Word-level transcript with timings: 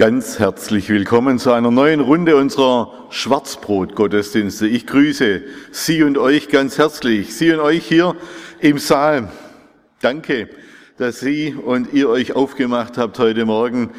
Ganz 0.00 0.38
herzlich 0.38 0.88
willkommen 0.88 1.38
zu 1.38 1.52
einer 1.52 1.70
neuen 1.70 2.00
Runde 2.00 2.34
unserer 2.36 2.90
Schwarzbrot-Gottesdienste. 3.10 4.66
Ich 4.66 4.86
grüße 4.86 5.42
Sie 5.72 6.02
und 6.02 6.16
euch 6.16 6.48
ganz 6.48 6.78
herzlich, 6.78 7.36
Sie 7.36 7.52
und 7.52 7.60
euch 7.60 7.84
hier 7.84 8.16
im 8.60 8.78
Saal. 8.78 9.30
Danke, 10.00 10.48
dass 10.96 11.20
Sie 11.20 11.54
und 11.54 11.92
ihr 11.92 12.08
euch 12.08 12.34
aufgemacht 12.34 12.96
habt 12.96 13.18
heute 13.18 13.44
Morgen 13.44 13.90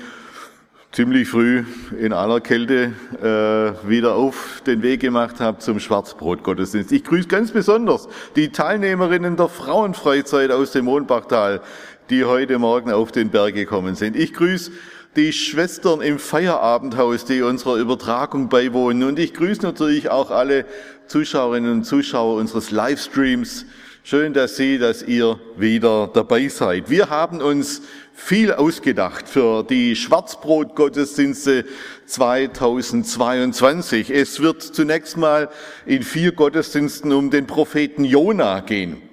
ziemlich 0.91 1.27
früh 1.27 1.65
in 1.99 2.13
aller 2.13 2.41
Kälte 2.41 2.93
äh, 3.21 3.87
wieder 3.87 4.15
auf 4.15 4.63
den 4.65 4.81
Weg 4.81 5.01
gemacht 5.01 5.35
habt 5.39 5.61
zum 5.61 5.79
Schwarzbrot-Gottesdienst. 5.79 6.91
Ich 6.93 7.03
grüße 7.03 7.27
ganz 7.27 7.51
besonders 7.51 8.09
die 8.35 8.49
Teilnehmerinnen 8.49 9.37
der 9.37 9.49
Frauenfreizeit 9.49 10.49
aus 10.49 10.71
dem 10.71 10.85
Mondbachtal, 10.85 11.61
die 12.09 12.25
heute 12.25 12.57
Morgen 12.57 12.91
auf 12.91 13.11
den 13.11 13.29
Berg 13.29 13.53
gekommen 13.53 13.93
sind. 13.93 14.15
Ich 14.15 14.33
grüße 14.33 14.71
die 15.15 15.31
Schwestern 15.33 16.01
im 16.01 16.19
Feierabendhaus, 16.19 17.25
die 17.25 17.41
unserer 17.41 17.75
Übertragung 17.75 18.47
beiwohnen. 18.49 19.03
Und 19.03 19.19
ich 19.19 19.33
grüße 19.33 19.61
natürlich 19.61 20.09
auch 20.09 20.31
alle 20.31 20.65
Zuschauerinnen 21.07 21.69
und 21.71 21.83
Zuschauer 21.83 22.37
unseres 22.37 22.71
Livestreams. 22.71 23.65
Schön, 24.03 24.33
dass 24.33 24.55
Sie, 24.55 24.79
dass 24.79 25.03
ihr 25.03 25.39
wieder 25.57 26.09
dabei 26.11 26.47
seid. 26.47 26.89
Wir 26.89 27.09
haben 27.09 27.39
uns 27.41 27.83
viel 28.13 28.51
ausgedacht 28.53 29.29
für 29.29 29.63
die 29.63 29.95
Schwarzbrot-Gottesdienste 29.95 31.65
2022. 32.05 34.09
Es 34.09 34.39
wird 34.39 34.63
zunächst 34.63 35.17
mal 35.17 35.49
in 35.85 36.01
vier 36.03 36.31
Gottesdiensten 36.31 37.11
um 37.11 37.29
den 37.29 37.47
Propheten 37.47 38.05
Jona 38.05 38.61
gehen. 38.61 39.10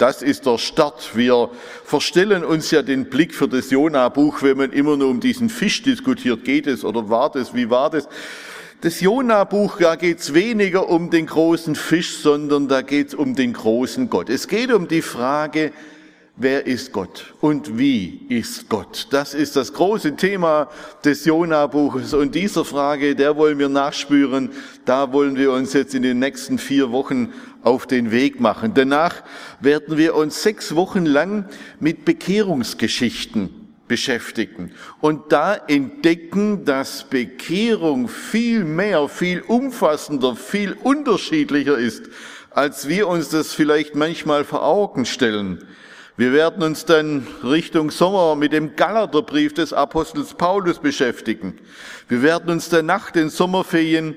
Das 0.00 0.22
ist 0.22 0.46
der 0.46 0.56
Start. 0.56 1.14
Wir 1.14 1.50
verstellen 1.84 2.42
uns 2.42 2.70
ja 2.70 2.80
den 2.80 3.10
Blick 3.10 3.34
für 3.34 3.46
das 3.46 3.70
Jona-Buch, 3.70 4.40
wenn 4.40 4.56
man 4.56 4.72
immer 4.72 4.96
nur 4.96 5.10
um 5.10 5.20
diesen 5.20 5.50
Fisch 5.50 5.82
diskutiert. 5.82 6.42
Geht 6.42 6.66
es 6.66 6.86
oder 6.86 7.10
war 7.10 7.30
das? 7.30 7.54
Wie 7.54 7.68
war 7.68 7.90
das? 7.90 8.08
Das 8.80 9.02
Jona-Buch, 9.02 9.76
da 9.78 9.96
geht 9.96 10.20
es 10.20 10.32
weniger 10.32 10.88
um 10.88 11.10
den 11.10 11.26
großen 11.26 11.74
Fisch, 11.74 12.16
sondern 12.16 12.66
da 12.66 12.80
geht 12.80 13.08
es 13.08 13.14
um 13.14 13.34
den 13.34 13.52
großen 13.52 14.08
Gott. 14.08 14.30
Es 14.30 14.48
geht 14.48 14.72
um 14.72 14.88
die 14.88 15.02
Frage, 15.02 15.70
wer 16.36 16.66
ist 16.66 16.92
Gott 16.92 17.34
und 17.40 17.78
wie 17.78 18.26
ist 18.28 18.68
Gott? 18.68 19.08
Das 19.10 19.34
ist 19.34 19.56
das 19.56 19.72
große 19.72 20.16
Thema 20.16 20.68
des 21.04 21.24
Jona-Buches 21.24 22.14
und 22.14 22.34
dieser 22.34 22.64
Frage, 22.64 23.14
der 23.14 23.36
wollen 23.36 23.58
wir 23.58 23.68
nachspüren. 23.68 24.50
Da 24.84 25.12
wollen 25.12 25.36
wir 25.36 25.52
uns 25.52 25.72
jetzt 25.72 25.94
in 25.94 26.02
den 26.02 26.18
nächsten 26.18 26.58
vier 26.58 26.90
Wochen 26.92 27.32
auf 27.62 27.86
den 27.86 28.10
Weg 28.10 28.40
machen. 28.40 28.72
Danach 28.74 29.22
werden 29.60 29.96
wir 29.96 30.14
uns 30.14 30.42
sechs 30.42 30.74
Wochen 30.74 31.04
lang 31.06 31.46
mit 31.78 32.04
Bekehrungsgeschichten 32.04 33.60
beschäftigen 33.90 34.70
und 35.00 35.32
da 35.32 35.54
entdecken, 35.54 36.64
dass 36.64 37.02
Bekehrung 37.10 38.06
viel 38.06 38.64
mehr, 38.64 39.08
viel 39.08 39.40
umfassender, 39.40 40.36
viel 40.36 40.76
unterschiedlicher 40.84 41.76
ist, 41.76 42.04
als 42.50 42.88
wir 42.88 43.08
uns 43.08 43.30
das 43.30 43.52
vielleicht 43.52 43.96
manchmal 43.96 44.44
vor 44.44 44.64
Augen 44.64 45.06
stellen. 45.06 45.64
Wir 46.20 46.34
werden 46.34 46.62
uns 46.62 46.84
dann 46.84 47.26
Richtung 47.42 47.90
Sommer 47.90 48.36
mit 48.36 48.52
dem 48.52 48.76
Galaterbrief 48.76 49.54
des 49.54 49.72
Apostels 49.72 50.34
Paulus 50.34 50.78
beschäftigen. 50.78 51.56
Wir 52.08 52.20
werden 52.20 52.50
uns 52.50 52.68
dann 52.68 52.84
nach 52.84 53.10
den 53.10 53.30
Sommerferien 53.30 54.16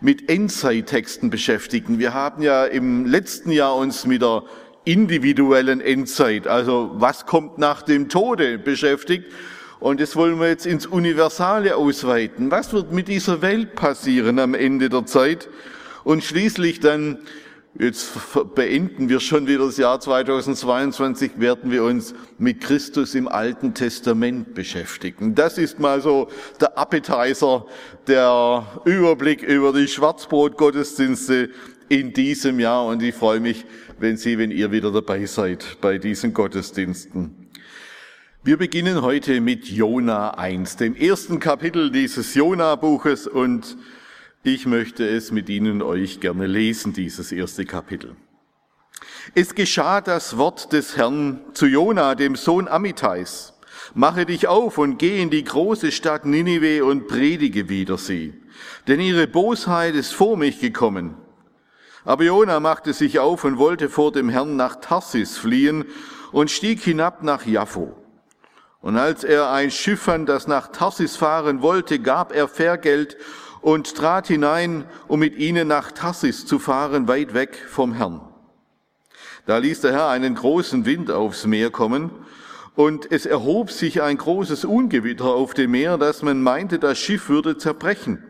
mit 0.00 0.30
Endzeittexten 0.30 1.28
beschäftigen. 1.28 1.98
Wir 1.98 2.14
haben 2.14 2.42
ja 2.42 2.64
im 2.64 3.04
letzten 3.04 3.50
Jahr 3.50 3.76
uns 3.76 4.06
mit 4.06 4.22
der 4.22 4.44
individuellen 4.86 5.82
Endzeit, 5.82 6.46
also 6.46 6.92
was 6.94 7.26
kommt 7.26 7.58
nach 7.58 7.82
dem 7.82 8.08
Tode, 8.08 8.56
beschäftigt. 8.56 9.26
Und 9.78 10.00
das 10.00 10.16
wollen 10.16 10.40
wir 10.40 10.48
jetzt 10.48 10.64
ins 10.64 10.86
Universale 10.86 11.76
ausweiten. 11.76 12.50
Was 12.50 12.72
wird 12.72 12.92
mit 12.92 13.08
dieser 13.08 13.42
Welt 13.42 13.74
passieren 13.74 14.38
am 14.38 14.54
Ende 14.54 14.88
der 14.88 15.04
Zeit? 15.04 15.50
Und 16.02 16.24
schließlich 16.24 16.80
dann 16.80 17.18
Jetzt 17.78 18.10
beenden 18.54 19.08
wir 19.08 19.18
schon 19.18 19.46
wieder 19.46 19.64
das 19.64 19.78
Jahr 19.78 19.98
2022, 19.98 21.32
werden 21.36 21.70
wir 21.70 21.84
uns 21.84 22.14
mit 22.36 22.60
Christus 22.60 23.14
im 23.14 23.26
Alten 23.26 23.72
Testament 23.72 24.52
beschäftigen. 24.52 25.34
Das 25.34 25.56
ist 25.56 25.80
mal 25.80 26.02
so 26.02 26.28
der 26.60 26.76
Appetizer, 26.76 27.64
der 28.06 28.66
Überblick 28.84 29.42
über 29.42 29.72
die 29.72 29.88
Schwarzbrot-Gottesdienste 29.88 31.48
in 31.88 32.12
diesem 32.12 32.60
Jahr. 32.60 32.84
Und 32.84 33.02
ich 33.02 33.14
freue 33.14 33.40
mich, 33.40 33.64
wenn 33.98 34.18
Sie, 34.18 34.36
wenn 34.36 34.50
ihr 34.50 34.70
wieder 34.70 34.92
dabei 34.92 35.24
seid 35.24 35.78
bei 35.80 35.96
diesen 35.96 36.34
Gottesdiensten. 36.34 37.48
Wir 38.44 38.58
beginnen 38.58 39.00
heute 39.00 39.40
mit 39.40 39.64
Jona 39.64 40.32
1, 40.32 40.76
dem 40.76 40.94
ersten 40.94 41.40
Kapitel 41.40 41.90
dieses 41.90 42.34
Jona-Buches 42.34 43.28
und 43.28 43.78
ich 44.44 44.66
möchte 44.66 45.08
es 45.08 45.30
mit 45.30 45.48
Ihnen 45.48 45.82
euch 45.82 46.20
gerne 46.20 46.46
lesen, 46.46 46.92
dieses 46.92 47.30
erste 47.30 47.64
Kapitel. 47.64 48.16
Es 49.34 49.54
geschah 49.54 50.00
das 50.00 50.36
Wort 50.36 50.72
des 50.72 50.96
Herrn 50.96 51.40
zu 51.54 51.66
Jona, 51.66 52.16
dem 52.16 52.34
Sohn 52.34 52.66
Amitais. 52.66 53.54
Mache 53.94 54.26
dich 54.26 54.48
auf 54.48 54.78
und 54.78 54.98
geh 54.98 55.22
in 55.22 55.30
die 55.30 55.44
große 55.44 55.92
Stadt 55.92 56.24
Ninive 56.24 56.84
und 56.84 57.06
predige 57.06 57.68
wider 57.68 57.98
sie, 57.98 58.34
denn 58.88 59.00
ihre 59.00 59.26
Bosheit 59.26 59.94
ist 59.94 60.12
vor 60.12 60.36
mich 60.36 60.60
gekommen. 60.60 61.16
Aber 62.04 62.24
Jona 62.24 62.58
machte 62.58 62.92
sich 62.92 63.20
auf 63.20 63.44
und 63.44 63.58
wollte 63.58 63.88
vor 63.88 64.10
dem 64.10 64.28
Herrn 64.28 64.56
nach 64.56 64.76
Tarsis 64.76 65.38
fliehen 65.38 65.84
und 66.32 66.50
stieg 66.50 66.80
hinab 66.80 67.22
nach 67.22 67.46
Jaffo. 67.46 67.96
Und 68.80 68.96
als 68.96 69.22
er 69.22 69.52
ein 69.52 69.70
Schiff 69.70 70.02
fand, 70.02 70.28
das 70.28 70.48
nach 70.48 70.68
Tarsis 70.68 71.16
fahren 71.16 71.62
wollte, 71.62 72.00
gab 72.00 72.34
er 72.34 72.48
Vergelt 72.48 73.16
und 73.62 73.94
trat 73.94 74.26
hinein, 74.26 74.84
um 75.08 75.20
mit 75.20 75.36
ihnen 75.36 75.68
nach 75.68 75.92
Tassis 75.92 76.44
zu 76.44 76.58
fahren, 76.58 77.08
weit 77.08 77.32
weg 77.32 77.56
vom 77.68 77.94
Herrn. 77.94 78.20
Da 79.46 79.58
ließ 79.58 79.80
der 79.80 79.92
Herr 79.92 80.08
einen 80.08 80.34
großen 80.34 80.84
Wind 80.84 81.10
aufs 81.10 81.46
Meer 81.46 81.70
kommen, 81.70 82.10
und 82.74 83.12
es 83.12 83.26
erhob 83.26 83.70
sich 83.70 84.02
ein 84.02 84.16
großes 84.16 84.64
Ungewitter 84.64 85.26
auf 85.26 85.52
dem 85.52 85.72
Meer, 85.72 85.98
dass 85.98 86.22
man 86.22 86.42
meinte, 86.42 86.78
das 86.78 86.98
Schiff 86.98 87.28
würde 87.28 87.58
zerbrechen. 87.58 88.24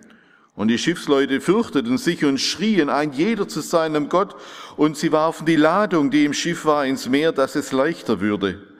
Und 0.55 0.69
die 0.69 0.79
Schiffsleute 0.79 1.41
fürchteten 1.41 1.97
sich 1.97 2.25
und 2.25 2.39
schrien 2.39 2.91
ein 2.91 3.13
jeder 3.13 3.49
zu 3.49 3.61
seinem 3.61 4.09
Gott, 4.09 4.35
und 4.77 4.97
sie 4.97 5.13
warfen 5.13 5.47
die 5.47 5.57
Ladung, 5.57 6.11
die 6.11 6.25
im 6.25 6.35
Schiff 6.35 6.65
war, 6.65 6.85
ins 6.85 7.09
Meer, 7.09 7.33
dass 7.33 7.55
es 7.55 7.73
leichter 7.73 8.21
würde. 8.21 8.72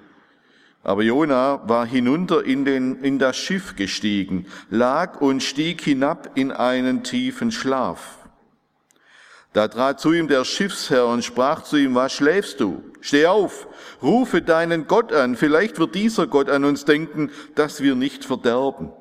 Aber 0.85 1.03
Jona 1.03 1.61
war 1.69 1.87
hinunter 1.87 2.45
in, 2.45 2.65
den, 2.65 3.03
in 3.03 3.19
das 3.19 3.37
Schiff 3.37 3.77
gestiegen, 3.77 4.47
lag 4.69 5.21
und 5.21 5.43
stieg 5.43 5.81
hinab 5.81 6.31
in 6.35 6.51
einen 6.51 7.05
tiefen 7.05 7.53
Schlaf. 7.53 8.19
Da 9.53 9.69
trat 9.69 10.01
zu 10.01 10.13
ihm 10.13 10.29
der 10.29 10.45
Schiffsherr 10.45 11.07
und 11.07 11.25
sprach 11.25 11.63
zu 11.63 11.77
ihm, 11.77 11.95
was 11.95 12.13
schläfst 12.13 12.59
du? 12.61 12.83
Steh 13.01 13.27
auf, 13.27 13.69
rufe 14.03 14.41
deinen 14.41 14.87
Gott 14.87 15.13
an, 15.13 15.37
vielleicht 15.37 15.79
wird 15.79 15.95
dieser 15.95 16.27
Gott 16.27 16.49
an 16.49 16.65
uns 16.65 16.85
denken, 16.85 17.31
dass 17.55 17.83
wir 17.83 17.95
nicht 17.95 18.25
verderben. 18.25 18.93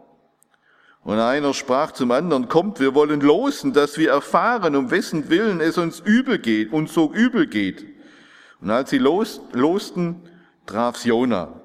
Und 1.03 1.19
einer 1.19 1.53
sprach 1.53 1.93
zum 1.93 2.11
anderen, 2.11 2.47
kommt, 2.47 2.79
wir 2.79 2.93
wollen 2.93 3.21
losen, 3.21 3.73
dass 3.73 3.97
wir 3.97 4.11
erfahren, 4.11 4.75
um 4.75 4.91
wessen 4.91 5.29
Willen 5.29 5.61
es 5.61 5.77
uns 5.79 5.99
übel 5.99 6.37
geht, 6.37 6.73
uns 6.73 6.93
so 6.93 7.11
übel 7.11 7.47
geht. 7.47 7.87
Und 8.59 8.69
als 8.69 8.91
sie 8.91 8.99
los, 8.99 9.41
losten, 9.53 10.21
traf's 10.67 11.05
Jona. 11.05 11.60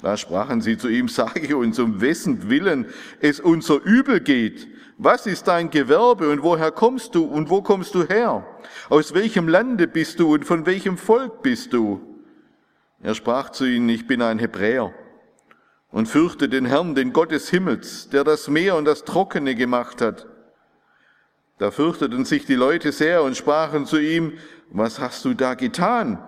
Da 0.00 0.16
sprachen 0.16 0.60
sie 0.60 0.78
zu 0.78 0.88
ihm, 0.88 1.08
sage 1.08 1.56
uns, 1.56 1.78
um 1.78 2.00
wessen 2.00 2.48
Willen 2.48 2.86
es 3.20 3.40
unser 3.40 3.82
Übel 3.82 4.20
geht. 4.20 4.68
Was 4.96 5.26
ist 5.26 5.46
dein 5.46 5.70
Gewerbe 5.70 6.28
und 6.28 6.42
woher 6.42 6.72
kommst 6.72 7.14
du 7.14 7.24
und 7.24 7.50
wo 7.50 7.62
kommst 7.62 7.94
du 7.94 8.02
her? 8.02 8.44
Aus 8.88 9.14
welchem 9.14 9.48
Lande 9.48 9.86
bist 9.86 10.18
du 10.18 10.34
und 10.34 10.44
von 10.44 10.66
welchem 10.66 10.98
Volk 10.98 11.42
bist 11.42 11.72
du? 11.72 12.00
Er 13.00 13.14
sprach 13.14 13.50
zu 13.50 13.64
ihnen, 13.64 13.88
ich 13.88 14.08
bin 14.08 14.22
ein 14.22 14.40
Hebräer 14.40 14.92
und 15.90 16.08
fürchte 16.08 16.48
den 16.48 16.66
Herrn, 16.66 16.96
den 16.96 17.12
Gott 17.12 17.30
des 17.30 17.48
Himmels, 17.48 18.10
der 18.10 18.24
das 18.24 18.48
Meer 18.48 18.74
und 18.74 18.86
das 18.86 19.04
Trockene 19.04 19.54
gemacht 19.54 20.02
hat. 20.02 20.26
Da 21.58 21.70
fürchteten 21.70 22.24
sich 22.24 22.44
die 22.44 22.56
Leute 22.56 22.90
sehr 22.90 23.22
und 23.22 23.36
sprachen 23.36 23.86
zu 23.86 23.98
ihm, 23.98 24.32
was 24.70 24.98
hast 24.98 25.24
du 25.24 25.34
da 25.34 25.54
getan? 25.54 26.18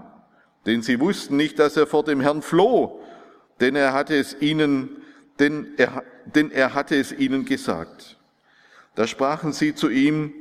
Denn 0.67 0.83
sie 0.83 1.01
wussten 1.01 1.37
nicht, 1.37 1.59
dass 1.59 1.77
er 1.77 1.87
vor 1.87 2.05
dem 2.05 2.21
Herrn 2.21 2.43
floh, 2.43 3.00
denn 3.61 3.77
er 3.77 3.93
hatte 3.93 4.17
es 4.17 4.37
ihnen 4.41 4.97
denn 5.41 5.69
er, 5.77 6.05
denn 6.27 6.51
er 6.51 6.75
hatte 6.75 6.97
es 6.97 7.13
ihnen 7.13 7.45
gesagt. 7.45 8.19
Da 8.95 9.07
sprachen 9.07 9.53
sie 9.53 9.75
zu 9.75 9.89
ihm, 9.89 10.33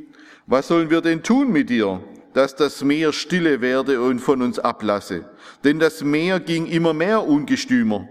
was 0.45 0.67
sollen 0.67 0.89
wir 0.89 1.01
denn 1.01 1.23
tun 1.23 1.51
mit 1.51 1.69
dir, 1.69 2.03
dass 2.33 2.55
das 2.55 2.83
Meer 2.83 3.13
stille 3.13 3.61
werde 3.61 4.01
und 4.01 4.19
von 4.19 4.41
uns 4.41 4.59
ablasse? 4.59 5.29
Denn 5.63 5.79
das 5.79 6.03
Meer 6.03 6.39
ging 6.39 6.65
immer 6.65 6.93
mehr 6.93 7.25
ungestümer. 7.25 8.07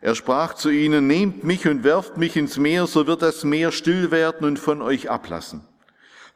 Er 0.00 0.14
sprach 0.14 0.54
zu 0.54 0.70
ihnen, 0.70 1.06
nehmt 1.06 1.42
mich 1.42 1.66
und 1.66 1.82
werft 1.82 2.16
mich 2.16 2.36
ins 2.36 2.58
Meer, 2.58 2.86
so 2.86 3.06
wird 3.06 3.22
das 3.22 3.44
Meer 3.44 3.72
still 3.72 4.10
werden 4.10 4.46
und 4.46 4.58
von 4.58 4.82
euch 4.82 5.10
ablassen. 5.10 5.62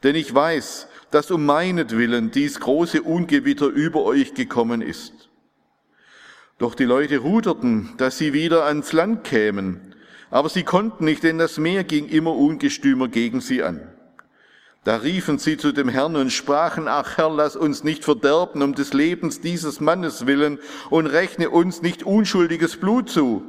Denn 0.02 0.16
ich 0.16 0.34
weiß, 0.34 0.88
dass 1.10 1.30
um 1.30 1.44
meinetwillen 1.44 2.30
dies 2.30 2.58
große 2.58 3.02
Ungewitter 3.02 3.66
über 3.66 4.02
euch 4.04 4.34
gekommen 4.34 4.80
ist. 4.80 5.19
Doch 6.60 6.74
die 6.74 6.84
Leute 6.84 7.16
ruderten, 7.16 7.88
dass 7.96 8.18
sie 8.18 8.34
wieder 8.34 8.66
ans 8.66 8.92
Land 8.92 9.24
kämen, 9.24 9.94
aber 10.30 10.50
sie 10.50 10.62
konnten 10.62 11.06
nicht, 11.06 11.22
denn 11.22 11.38
das 11.38 11.56
Meer 11.56 11.84
ging 11.84 12.06
immer 12.06 12.36
ungestümer 12.36 13.08
gegen 13.08 13.40
sie 13.40 13.62
an. 13.62 13.80
Da 14.84 14.96
riefen 14.96 15.38
sie 15.38 15.56
zu 15.56 15.72
dem 15.72 15.88
Herrn 15.88 16.16
und 16.16 16.30
sprachen, 16.30 16.86
ach 16.86 17.16
Herr, 17.16 17.30
lass 17.30 17.56
uns 17.56 17.82
nicht 17.82 18.04
verderben 18.04 18.60
um 18.60 18.74
des 18.74 18.92
Lebens 18.92 19.40
dieses 19.40 19.80
Mannes 19.80 20.26
willen 20.26 20.58
und 20.90 21.06
rechne 21.06 21.48
uns 21.48 21.80
nicht 21.80 22.02
unschuldiges 22.02 22.76
Blut 22.76 23.08
zu, 23.08 23.42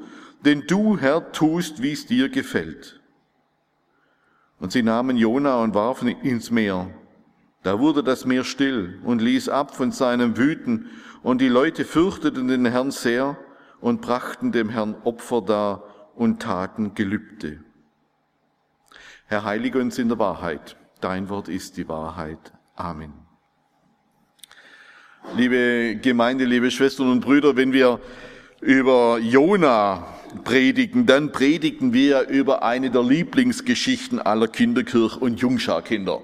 denn 0.46 0.64
du, 0.66 0.98
Herr, 0.98 1.34
tust, 1.34 1.82
wie 1.82 1.92
es 1.92 2.06
dir 2.06 2.30
gefällt. 2.30 3.02
Und 4.58 4.72
sie 4.72 4.84
nahmen 4.84 5.18
Jona 5.18 5.62
und 5.62 5.76
warfen 5.76 6.08
ihn 6.08 6.20
ins 6.22 6.50
Meer. 6.50 6.90
Da 7.64 7.78
wurde 7.78 8.04
das 8.04 8.26
Meer 8.26 8.46
still 8.46 9.00
und 9.04 9.22
ließ 9.22 9.50
ab 9.50 9.76
von 9.76 9.92
seinem 9.92 10.38
Wüten, 10.38 10.90
und 11.24 11.42
die 11.42 11.48
Leute 11.48 11.86
fürchteten 11.86 12.48
den 12.48 12.66
Herrn 12.66 12.92
sehr 12.92 13.38
und 13.80 14.02
brachten 14.02 14.52
dem 14.52 14.70
Herrn 14.70 14.96
Opfer 15.04 15.42
dar 15.42 15.84
und 16.16 16.42
taten 16.42 16.94
Gelübde. 16.94 17.64
Herr, 19.26 19.44
heilige 19.44 19.80
uns 19.80 19.98
in 19.98 20.10
der 20.10 20.20
Wahrheit. 20.20 20.76
Dein 21.00 21.30
Wort 21.30 21.48
ist 21.48 21.78
die 21.78 21.88
Wahrheit. 21.88 22.54
Amen. 22.76 23.14
Liebe 25.36 25.98
Gemeinde, 26.02 26.46
liebe 26.46 26.72
Schwestern 26.72 27.10
und 27.10 27.22
Brüder, 27.22 27.56
wenn 27.56 27.74
wir 27.74 28.00
über 28.60 29.20
Jona 29.20 30.08
predigen, 30.44 31.06
dann 31.06 31.32
predigen 31.32 31.94
wir 31.94 32.28
über 32.28 32.64
eine 32.64 32.92
der 32.92 33.04
Lieblingsgeschichten 33.04 34.20
aller 34.20 34.48
Kinderkirch- 34.48 35.18
und 35.18 35.40
Jungscharkinder. 35.40 36.22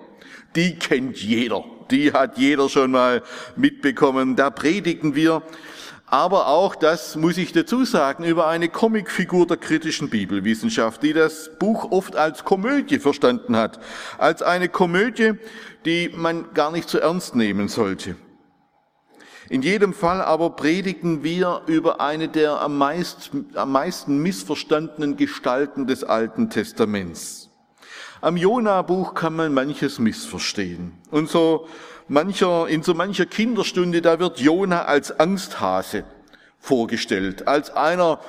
Die 0.56 0.78
kennt 0.78 1.18
jeder. 1.18 1.64
Die 1.92 2.14
hat 2.14 2.38
jeder 2.38 2.70
schon 2.70 2.92
mal 2.92 3.22
mitbekommen. 3.56 4.36
Da 4.36 4.50
predigen 4.50 5.16
wir 5.16 5.42
aber 6.10 6.48
auch, 6.48 6.76
das 6.76 7.18
muss 7.18 7.38
ich 7.38 7.52
dazu 7.52 7.84
sagen, 7.84 8.24
über 8.24 8.48
eine 8.48 8.70
Comicfigur 8.70 9.46
der 9.46 9.58
kritischen 9.58 10.10
Bibelwissenschaft, 10.10 11.04
die 11.04 11.12
das 11.12 11.52
Buch 11.60 11.92
oft 11.92 12.16
als 12.16 12.46
Komödie 12.46 13.00
verstanden 13.00 13.58
hat, 13.58 13.80
als 14.18 14.42
eine 14.42 14.70
Komödie, 14.70 15.34
die 15.84 16.10
man 16.16 16.54
gar 16.54 16.72
nicht 16.72 16.88
so 16.88 16.98
ernst 16.98 17.36
nehmen 17.36 17.68
sollte. 17.68 18.16
In 19.50 19.62
jedem 19.62 19.94
Fall 19.94 20.22
aber 20.22 20.52
predigen 20.52 21.24
wir 21.24 21.62
über 21.68 22.00
eine 22.00 22.30
der 22.30 22.62
am, 22.62 22.78
meist, 22.78 23.32
am 23.56 23.74
meisten 23.74 24.20
missverstandenen 24.20 25.18
Gestalten 25.18 25.88
des 25.88 26.06
Alten 26.06 26.50
Testaments. 26.50 27.47
Am 28.22 28.36
Jona-Buch 28.36 29.14
kann 29.14 29.36
man 29.36 29.54
manches 29.54 30.00
missverstehen. 30.00 30.94
Und 31.12 31.30
so 31.30 31.68
mancher, 32.08 32.68
in 32.68 32.82
so 32.82 32.94
mancher 32.94 33.26
Kinderstunde, 33.26 34.02
da 34.02 34.20
wird 34.20 34.40
Jona 34.40 34.86
als 34.86 35.20
Angsthase 35.20 36.04
vorgestellt, 36.58 37.48
als 37.48 37.70
einer, 37.70 38.20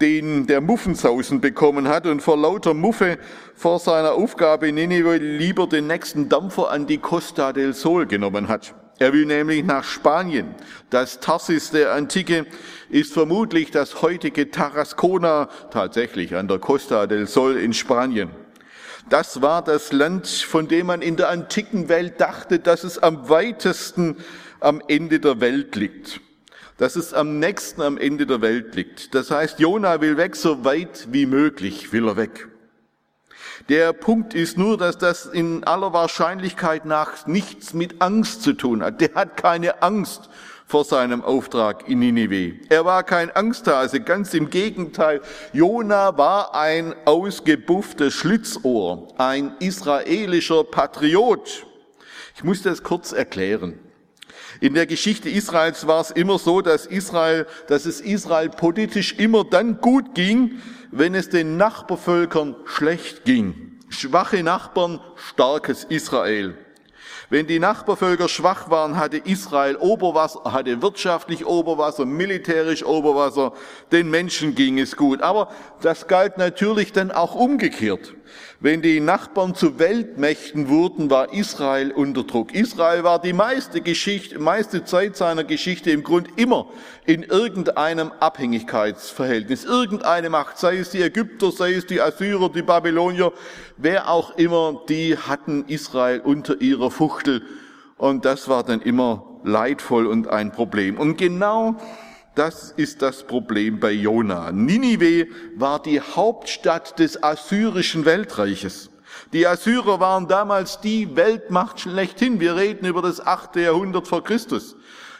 den 0.00 0.46
der 0.46 0.60
Muffensausen 0.60 1.40
bekommen 1.40 1.88
hat 1.88 2.06
und 2.06 2.20
vor 2.20 2.36
lauter 2.36 2.74
Muffe 2.74 3.18
vor 3.54 3.78
seiner 3.78 4.14
Aufgabe 4.14 4.72
Nineveh 4.72 5.18
lieber 5.18 5.66
den 5.66 5.86
nächsten 5.86 6.28
Dampfer 6.28 6.70
an 6.70 6.86
die 6.86 6.98
Costa 6.98 7.52
del 7.52 7.74
Sol 7.74 8.06
genommen 8.06 8.48
hat. 8.48 8.74
Er 8.98 9.12
will 9.12 9.26
nämlich 9.26 9.64
nach 9.64 9.84
Spanien. 9.84 10.54
Das 10.90 11.20
Tarsis 11.20 11.70
der 11.70 11.92
Antike 11.92 12.46
ist 12.88 13.12
vermutlich 13.12 13.70
das 13.70 14.02
heutige 14.02 14.50
Tarascona, 14.50 15.48
tatsächlich 15.70 16.34
an 16.34 16.48
der 16.48 16.58
Costa 16.58 17.06
del 17.06 17.26
Sol 17.26 17.56
in 17.56 17.72
Spanien. 17.72 18.30
Das 19.08 19.42
war 19.42 19.62
das 19.62 19.92
Land, 19.92 20.26
von 20.26 20.68
dem 20.68 20.86
man 20.86 21.02
in 21.02 21.16
der 21.16 21.28
antiken 21.28 21.88
Welt 21.88 22.20
dachte, 22.20 22.58
dass 22.58 22.84
es 22.84 22.98
am 22.98 23.28
weitesten 23.28 24.16
am 24.60 24.82
Ende 24.88 25.20
der 25.20 25.40
Welt 25.40 25.76
liegt. 25.76 26.20
Dass 26.78 26.96
es 26.96 27.12
am 27.12 27.38
nächsten 27.38 27.82
am 27.82 27.98
Ende 27.98 28.26
der 28.26 28.40
Welt 28.40 28.74
liegt. 28.74 29.14
Das 29.14 29.30
heißt, 29.30 29.60
Jona 29.60 30.00
will 30.00 30.16
weg, 30.16 30.36
so 30.36 30.64
weit 30.64 31.08
wie 31.10 31.26
möglich 31.26 31.92
will 31.92 32.08
er 32.08 32.16
weg. 32.16 32.48
Der 33.68 33.92
Punkt 33.92 34.34
ist 34.34 34.58
nur, 34.58 34.76
dass 34.76 34.98
das 34.98 35.26
in 35.26 35.64
aller 35.64 35.92
Wahrscheinlichkeit 35.92 36.84
nach 36.84 37.26
nichts 37.26 37.72
mit 37.72 38.02
Angst 38.02 38.42
zu 38.42 38.52
tun 38.54 38.82
hat. 38.82 39.00
Der 39.00 39.14
hat 39.14 39.36
keine 39.36 39.82
Angst 39.82 40.28
vor 40.66 40.84
seinem 40.84 41.22
Auftrag 41.22 41.88
in 41.88 41.98
Ninive. 41.98 42.54
Er 42.68 42.84
war 42.84 43.02
kein 43.02 43.34
Angsthase, 43.34 44.00
ganz 44.00 44.34
im 44.34 44.50
Gegenteil. 44.50 45.20
Jona 45.52 46.16
war 46.16 46.54
ein 46.54 46.94
ausgebufftes 47.04 48.14
Schlitzohr, 48.14 49.08
ein 49.18 49.54
israelischer 49.60 50.64
Patriot. 50.64 51.66
Ich 52.36 52.44
muss 52.44 52.62
das 52.62 52.82
kurz 52.82 53.12
erklären. 53.12 53.78
In 54.60 54.74
der 54.74 54.86
Geschichte 54.86 55.28
Israels 55.28 55.86
war 55.86 56.00
es 56.00 56.10
immer 56.10 56.38
so, 56.38 56.60
dass 56.60 56.86
Israel, 56.86 57.46
dass 57.68 57.86
es 57.86 58.00
Israel 58.00 58.48
politisch 58.48 59.14
immer 59.18 59.44
dann 59.44 59.80
gut 59.80 60.14
ging, 60.14 60.60
wenn 60.90 61.14
es 61.14 61.28
den 61.28 61.56
Nachbarvölkern 61.56 62.56
schlecht 62.64 63.24
ging. 63.24 63.80
Schwache 63.88 64.42
Nachbarn, 64.42 65.00
starkes 65.16 65.84
Israel. 65.84 66.56
Wenn 67.34 67.48
die 67.48 67.58
Nachbarvölker 67.58 68.28
schwach 68.28 68.70
waren, 68.70 68.96
hatte 68.96 69.16
Israel 69.16 69.74
Oberwasser, 69.74 70.52
hatte 70.52 70.80
wirtschaftlich 70.82 71.44
Oberwasser, 71.44 72.04
militärisch 72.04 72.84
Oberwasser, 72.84 73.54
den 73.90 74.08
Menschen 74.08 74.54
ging 74.54 74.78
es 74.78 74.94
gut. 74.94 75.20
Aber 75.20 75.48
das 75.80 76.06
galt 76.06 76.38
natürlich 76.38 76.92
dann 76.92 77.10
auch 77.10 77.34
umgekehrt. 77.34 78.14
Wenn 78.60 78.82
die 78.82 79.00
Nachbarn 79.00 79.54
zu 79.54 79.78
Weltmächten 79.78 80.68
wurden, 80.68 81.10
war 81.10 81.32
Israel 81.32 81.92
unter 81.92 82.24
Druck. 82.24 82.54
Israel 82.54 83.04
war 83.04 83.20
die 83.20 83.32
meiste 83.32 83.80
Geschichte, 83.80 84.38
meiste 84.38 84.84
Zeit 84.84 85.16
seiner 85.16 85.44
Geschichte 85.44 85.90
im 85.90 86.02
Grund 86.02 86.28
immer 86.36 86.66
in 87.06 87.22
irgendeinem 87.22 88.10
Abhängigkeitsverhältnis. 88.20 89.64
Irgendeine 89.64 90.30
Macht, 90.30 90.58
sei 90.58 90.78
es 90.78 90.90
die 90.90 91.02
Ägypter, 91.02 91.52
sei 91.52 91.74
es 91.74 91.86
die 91.86 92.00
Assyrer, 92.00 92.48
die 92.48 92.62
Babylonier, 92.62 93.32
wer 93.76 94.08
auch 94.08 94.36
immer, 94.36 94.82
die 94.88 95.16
hatten 95.16 95.64
Israel 95.66 96.20
unter 96.20 96.60
ihrer 96.60 96.90
Fuchtel. 96.90 97.42
Und 97.96 98.24
das 98.24 98.48
war 98.48 98.64
dann 98.64 98.80
immer 98.80 99.40
leidvoll 99.44 100.06
und 100.06 100.28
ein 100.28 100.52
Problem. 100.52 100.98
Und 100.98 101.16
genau 101.16 101.76
das 102.34 102.72
ist 102.76 103.02
das 103.02 103.26
Problem 103.26 103.78
bei 103.80 103.92
Jona. 103.92 104.50
Ninive 104.52 105.28
war 105.56 105.80
die 105.80 106.00
Hauptstadt 106.00 106.98
des 106.98 107.22
assyrischen 107.22 108.04
Weltreiches. 108.04 108.90
Die 109.32 109.46
Assyrer 109.46 110.00
waren 110.00 110.26
damals 110.28 110.80
die 110.80 111.16
Weltmacht 111.16 111.80
schlechthin. 111.80 112.40
Wir 112.40 112.56
reden 112.56 112.86
über 112.86 113.02
das 113.02 113.24
achte 113.24 113.60
Jahrhundert 113.60 114.08
vor 114.08 114.24
Christus, 114.24 114.76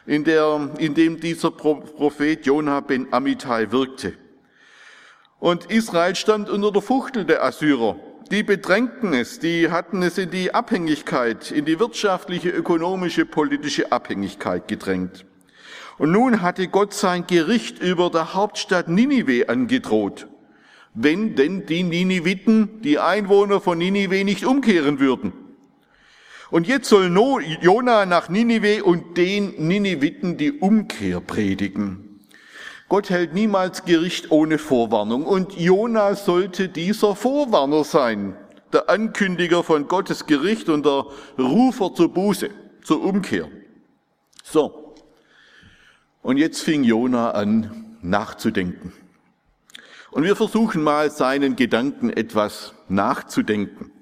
in, 0.07 0.25
der, 0.25 0.71
in 0.79 0.95
dem 0.95 1.21
dieser 1.21 1.51
Prophet 1.51 2.45
Jona 2.45 2.81
ben 2.81 3.13
Amittai 3.13 3.71
wirkte. 3.71 4.15
Und 5.39 5.71
Israel 5.71 6.17
stand 6.17 6.49
unter 6.51 6.73
der 6.73 6.83
Fuchtel 6.83 7.25
der 7.25 7.45
Assyrer. 7.45 7.97
Die 8.31 8.43
bedrängten 8.43 9.13
es, 9.13 9.39
die 9.39 9.71
hatten 9.71 10.03
es 10.03 10.17
in 10.17 10.31
die 10.31 10.55
Abhängigkeit, 10.55 11.51
in 11.51 11.67
die 11.67 11.79
wirtschaftliche, 11.79 12.49
ökonomische, 12.49 13.27
politische 13.27 13.93
Abhängigkeit 13.93 14.67
gedrängt. 14.67 15.27
Und 15.99 16.11
nun 16.11 16.43
hatte 16.43 16.69
Gott 16.69 16.93
sein 16.93 17.27
Gericht 17.27 17.79
über 17.79 18.11
der 18.11 18.35
Hauptstadt 18.35 18.89
Ninive 18.89 19.49
angedroht, 19.49 20.27
wenn 20.95 21.37
denn 21.37 21.67
die 21.67 21.85
Niniviten, 21.85 22.83
die 22.83 22.99
Einwohner 22.99 23.61
von 23.61 23.79
Ninive 23.79 24.25
nicht 24.25 24.45
umkehren 24.45 24.99
würden. 24.99 25.33
Und 26.51 26.67
jetzt 26.67 26.89
soll 26.89 27.13
Jona 27.63 28.07
nach 28.07 28.29
Ninive 28.29 28.85
und 28.85 29.17
den 29.17 29.55
Niniviten 29.67 30.37
die 30.37 30.53
Umkehr 30.53 31.21
predigen. 31.21 32.21
Gott 32.89 33.11
hält 33.11 33.33
niemals 33.33 33.85
Gericht 33.85 34.31
ohne 34.31 34.59
Vorwarnung 34.59 35.25
und 35.25 35.55
Jona 35.55 36.15
sollte 36.15 36.69
dieser 36.69 37.17
Vorwarner 37.17 37.83
sein, 37.83 38.37
der 38.73 38.91
Ankündiger 38.91 39.63
von 39.63 39.89
Gottes 39.89 40.27
Gericht 40.27 40.69
und 40.69 40.85
der 40.85 41.07
Rufer 41.39 41.95
zur 41.95 42.13
Buße, 42.13 42.51
zur 42.83 43.03
Umkehr. 43.03 43.49
So, 44.43 44.84
und 46.25 46.39
jetzt 46.39 46.63
fing 46.63 46.83
Jona 46.83 47.33
an 47.33 47.97
nachzudenken. 48.01 48.93
Und 50.11 50.25
wir 50.25 50.35
versuchen 50.35 50.83
mal 50.83 51.11
seinen 51.11 51.55
Gedanken 51.55 52.09
etwas 52.09 52.73
nachzudenken. 52.89 53.93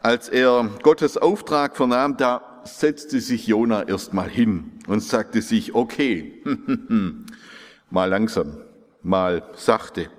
Als 0.00 0.28
er 0.28 0.68
Gottes 0.82 1.16
Auftrag 1.16 1.76
vernahm, 1.76 2.18
da 2.18 2.62
setzte 2.64 3.20
sich 3.20 3.46
Jona 3.46 3.88
erstmal 3.88 4.28
hin 4.28 4.72
und 4.86 5.00
sagte 5.00 5.40
sich, 5.40 5.74
okay, 5.74 6.42
mal 7.90 8.04
langsam, 8.04 8.58
mal 9.02 9.48
sachte. 9.56 10.10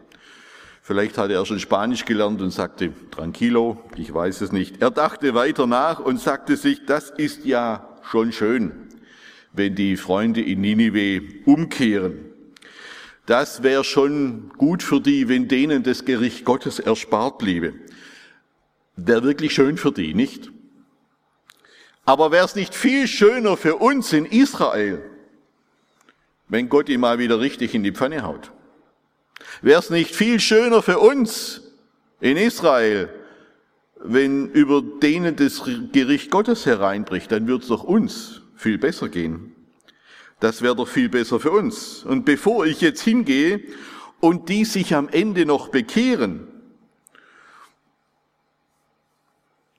Vielleicht 0.82 1.20
hatte 1.20 1.34
er 1.34 1.46
schon 1.46 1.60
Spanisch 1.60 2.06
gelernt 2.06 2.42
und 2.42 2.50
sagte, 2.50 2.94
tranquilo, 3.12 3.84
ich 3.96 4.12
weiß 4.12 4.42
es 4.42 4.52
nicht. 4.52 4.82
Er 4.82 4.90
dachte 4.90 5.36
weiter 5.36 5.68
nach 5.68 6.00
und 6.00 6.20
sagte 6.20 6.58
sich, 6.58 6.88
das 6.88 7.12
ist 7.12 7.46
ja 7.46 7.96
schon 8.02 8.32
schön, 8.32 8.89
wenn 9.54 9.76
die 9.76 9.98
Freunde 9.98 10.42
in 10.42 10.62
Ninive 10.62 11.22
umkehren. 11.46 12.26
Das 13.26 13.62
wäre 13.62 13.84
schon 13.84 14.52
gut 14.58 14.82
für 14.82 15.00
die, 15.00 15.28
wenn 15.30 15.48
denen 15.48 15.84
das 15.84 16.06
Gericht 16.06 16.46
Gottes 16.46 16.80
erspart 16.80 17.38
bliebe. 17.38 17.74
Wäre 18.96 19.24
wirklich 19.24 19.54
schön 19.54 19.78
für 19.78 19.92
die, 19.92 20.14
nicht? 20.14 20.52
Aber 22.06 22.32
wäre 22.32 22.46
es 22.46 22.56
nicht 22.56 22.74
viel 22.74 23.08
schöner 23.08 23.56
für 23.56 23.76
uns 23.76 24.14
in 24.14 24.26
Israel, 24.26 25.04
wenn 26.48 26.70
Gott 26.70 26.90
ihn 26.90 27.00
mal 27.00 27.20
wieder 27.20 27.40
richtig 27.40 27.76
in 27.76 27.84
die 27.84 27.92
Pfanne 27.92 28.24
haut? 28.24 28.52
Wäre 29.62 29.80
es 29.80 29.90
nicht 29.90 30.16
viel 30.16 30.40
schöner 30.40 30.82
für 30.82 31.00
uns 31.00 31.62
in 32.20 32.36
Israel, 32.36 33.10
wenn 34.02 34.50
über 34.50 34.82
denen 34.82 35.36
das 35.36 35.62
Gericht 35.92 36.32
Gottes 36.32 36.66
hereinbricht, 36.66 37.32
dann 37.32 37.48
wird 37.48 37.64
es 37.64 37.68
doch 37.68 37.84
uns 37.84 38.42
viel 38.60 38.78
besser 38.78 39.08
gehen. 39.08 39.56
Das 40.42 40.62
wäre 40.62 40.76
doch 40.76 40.88
viel 40.88 41.10
besser 41.10 41.40
für 41.40 41.52
uns. 41.52 42.04
Und 42.04 42.26
bevor 42.26 42.66
ich 42.66 42.82
jetzt 42.82 43.02
hingehe 43.02 43.62
und 44.20 44.50
die 44.50 44.66
sich 44.66 44.96
am 44.96 45.08
Ende 45.08 45.46
noch 45.46 45.70
bekehren, 45.70 46.48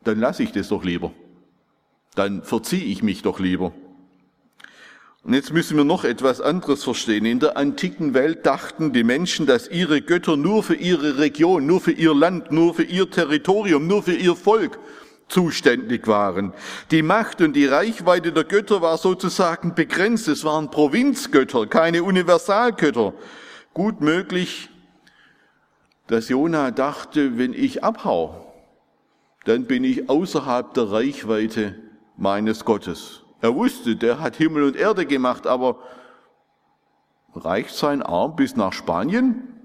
dann 0.03 0.19
lasse 0.19 0.43
ich 0.43 0.53
das 0.53 0.69
doch 0.69 0.83
lieber. 0.83 1.13
Dann 2.15 2.43
verziehe 2.43 2.85
ich 2.85 3.03
mich 3.03 3.23
doch 3.23 3.39
lieber. 3.39 3.75
Und 5.23 5.35
jetzt 5.35 5.53
müssen 5.53 5.77
wir 5.77 5.85
noch 5.85 6.05
etwas 6.05 6.41
anderes 6.41 6.83
verstehen. 6.83 7.27
In 7.27 7.39
der 7.39 7.59
antiken 7.59 8.15
Welt 8.15 8.47
dachten 8.47 8.95
die 8.95 9.05
Menschen, 9.05 9.45
dass 9.45 9.69
ihre 9.69 10.01
Götter 10.01 10.39
nur 10.39 10.63
für 10.63 10.75
ihre 10.75 11.19
Region, 11.19 11.67
nur 11.67 11.83
für 11.83 11.93
ihr 11.93 12.15
Land, 12.15 12.51
nur 12.51 12.75
für 12.75 12.85
ihr 12.85 13.11
Territorium, 13.11 13.87
nur 13.87 14.03
für 14.03 14.15
ihr 14.15 14.35
Volk 14.35 14.79
zuständig 15.31 16.07
waren. 16.07 16.53
Die 16.91 17.03
Macht 17.03 17.41
und 17.41 17.55
die 17.55 17.67
Reichweite 17.67 18.33
der 18.33 18.45
Götter 18.45 18.83
war 18.83 18.99
sozusagen 18.99 19.75
begrenzt. 19.75 20.29
Es 20.29 20.45
waren 20.45 20.71
Provinzgötter, 20.71 21.67
keine 21.67 22.03
Universalgötter. 22.03 23.15
Gut 23.73 24.01
möglich, 24.01 24.69
dass 26.09 26.29
Jona 26.29 26.73
dachte, 26.73 27.39
wenn 27.39 27.55
ich 27.55 27.85
abhau, 27.85 28.53
dann 29.45 29.67
bin 29.67 29.85
ich 29.85 30.11
außerhalb 30.11 30.75
der 30.75 30.91
Reichweite 30.91 31.77
meines 32.17 32.65
Gottes. 32.65 33.23
Er 33.41 33.55
wusste, 33.55 33.97
der 33.97 34.21
hat 34.21 34.37
Himmel 34.37 34.65
und 34.65 34.77
Erde 34.77 35.07
gemacht, 35.07 35.47
aber 35.47 35.79
reicht 37.35 37.75
sein 37.75 38.03
Arm 38.03 38.37
bis 38.37 38.57
nach 38.57 38.73
Spanien? 38.73 39.60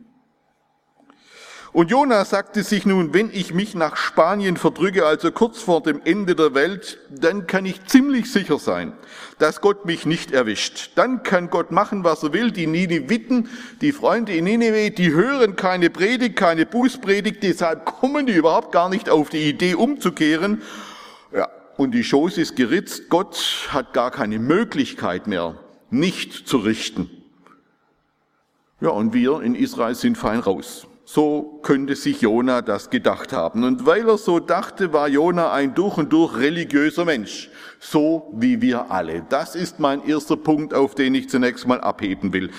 Und 1.76 1.92
Jonas 1.92 2.30
sagte 2.30 2.64
sich 2.64 2.86
nun, 2.86 3.14
wenn 3.14 3.30
ich 3.34 3.54
mich 3.54 3.76
nach 3.76 3.98
Spanien 3.98 4.56
verdrücke, 4.56 5.06
also 5.06 5.30
kurz 5.30 5.60
vor 5.62 5.84
dem 5.84 6.00
Ende 6.06 6.34
der 6.34 6.54
Welt, 6.54 7.00
dann 7.10 7.48
kann 7.48 7.66
ich 7.66 7.84
ziemlich 7.84 8.32
sicher 8.32 8.60
sein, 8.60 8.94
dass 9.40 9.60
Gott 9.60 9.84
mich 9.84 10.06
nicht 10.06 10.32
erwischt. 10.32 10.92
Dann 10.96 11.24
kann 11.24 11.50
Gott 11.50 11.72
machen, 11.72 12.06
was 12.06 12.24
er 12.24 12.32
will. 12.32 12.52
Die 12.52 12.66
Nineviten, 12.66 13.50
die 13.82 13.92
Freunde 13.92 14.34
in 14.34 14.46
Nineveh, 14.46 14.90
die 14.90 15.12
hören 15.12 15.58
keine 15.58 15.90
Predigt, 15.90 16.38
keine 16.38 16.66
Bußpredigt, 16.66 17.44
deshalb 17.44 17.84
kommen 17.84 18.26
die 18.26 18.36
überhaupt 18.36 18.72
gar 18.72 18.88
nicht 18.88 19.10
auf 19.10 19.28
die 19.28 19.50
Idee 19.50 19.76
umzukehren. 19.76 20.62
Ja, 21.34 21.50
und 21.76 21.92
die 21.92 22.06
Schoß 22.06 22.38
ist 22.38 22.56
geritzt. 22.56 23.10
Gott 23.10 23.68
hat 23.68 23.92
gar 23.92 24.12
keine 24.12 24.40
Möglichkeit 24.40 25.28
mehr, 25.28 25.60
nicht 25.90 26.48
zu 26.48 26.56
richten. 26.56 27.12
Ja, 28.80 28.92
und 28.92 29.14
wir 29.14 29.42
in 29.42 29.56
Israel 29.56 29.96
sind 29.96 30.18
fein 30.18 30.40
raus. 30.40 30.88
So 31.08 31.60
könnte 31.62 31.96
sich 31.96 32.22
Jona 32.22 32.64
das 32.64 32.90
gedacht 32.90 33.32
haben. 33.32 33.64
Und 33.64 33.86
weil 33.86 34.10
er 34.10 34.18
so 34.18 34.40
dachte, 34.40 34.92
war 34.92 35.08
Jona 35.08 35.52
ein 35.52 35.76
durch 35.76 35.98
und 35.98 36.12
durch 36.12 36.36
religiöser 36.38 37.06
Mensch. 37.06 37.52
So 37.80 38.34
wie 38.36 38.60
wir 38.60 38.90
alle. 38.90 39.24
Das 39.30 39.56
ist 39.56 39.80
mein 39.80 40.04
erster 40.04 40.36
Punkt, 40.36 40.74
auf 40.74 40.96
den 40.96 41.14
ich 41.14 41.30
zunächst 41.30 41.68
mal 41.68 41.80
abheben 41.80 42.34
will. 42.34 42.50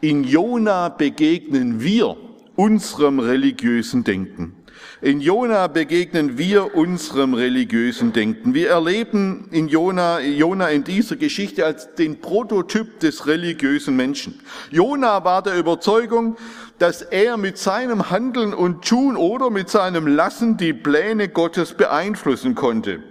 In 0.00 0.22
Jona 0.22 0.90
begegnen 0.90 1.80
wir 1.80 2.16
unserem 2.54 3.18
religiösen 3.18 4.04
Denken. 4.04 4.54
In 5.00 5.20
Jona 5.20 5.66
begegnen 5.68 6.38
wir 6.38 6.74
unserem 6.74 7.34
religiösen 7.34 8.12
Denken. 8.12 8.54
Wir 8.54 8.70
erleben 8.70 9.48
in 9.52 9.68
Jona, 9.68 10.20
Jona 10.20 10.68
in 10.68 10.84
dieser 10.84 11.16
Geschichte 11.16 11.64
als 11.64 11.94
den 11.94 12.20
Prototyp 12.20 13.00
des 13.00 13.26
religiösen 13.26 13.96
Menschen. 13.96 14.40
Jona 14.70 15.24
war 15.24 15.42
der 15.42 15.56
Überzeugung, 15.56 16.36
dass 16.78 17.02
er 17.02 17.36
mit 17.36 17.58
seinem 17.58 18.10
Handeln 18.10 18.54
und 18.54 18.86
Tun 18.86 19.16
oder 19.16 19.50
mit 19.50 19.68
seinem 19.68 20.06
Lassen 20.06 20.56
die 20.56 20.72
Pläne 20.72 21.28
Gottes 21.28 21.74
beeinflussen 21.74 22.54
konnte. 22.54 23.02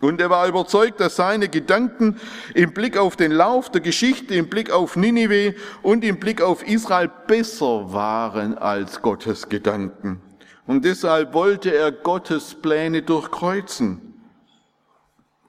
Und 0.00 0.20
er 0.20 0.30
war 0.30 0.46
überzeugt, 0.46 1.00
dass 1.00 1.16
seine 1.16 1.48
Gedanken 1.48 2.20
im 2.54 2.72
Blick 2.72 2.96
auf 2.96 3.16
den 3.16 3.32
Lauf 3.32 3.70
der 3.70 3.80
Geschichte, 3.80 4.34
im 4.34 4.48
Blick 4.48 4.70
auf 4.70 4.94
Ninive 4.94 5.56
und 5.82 6.04
im 6.04 6.20
Blick 6.20 6.40
auf 6.40 6.66
Israel 6.66 7.10
besser 7.26 7.92
waren 7.92 8.56
als 8.56 9.02
Gottes 9.02 9.48
Gedanken. 9.48 10.20
Und 10.66 10.84
deshalb 10.84 11.34
wollte 11.34 11.74
er 11.74 11.90
Gottes 11.90 12.54
Pläne 12.54 13.02
durchkreuzen. 13.02 14.08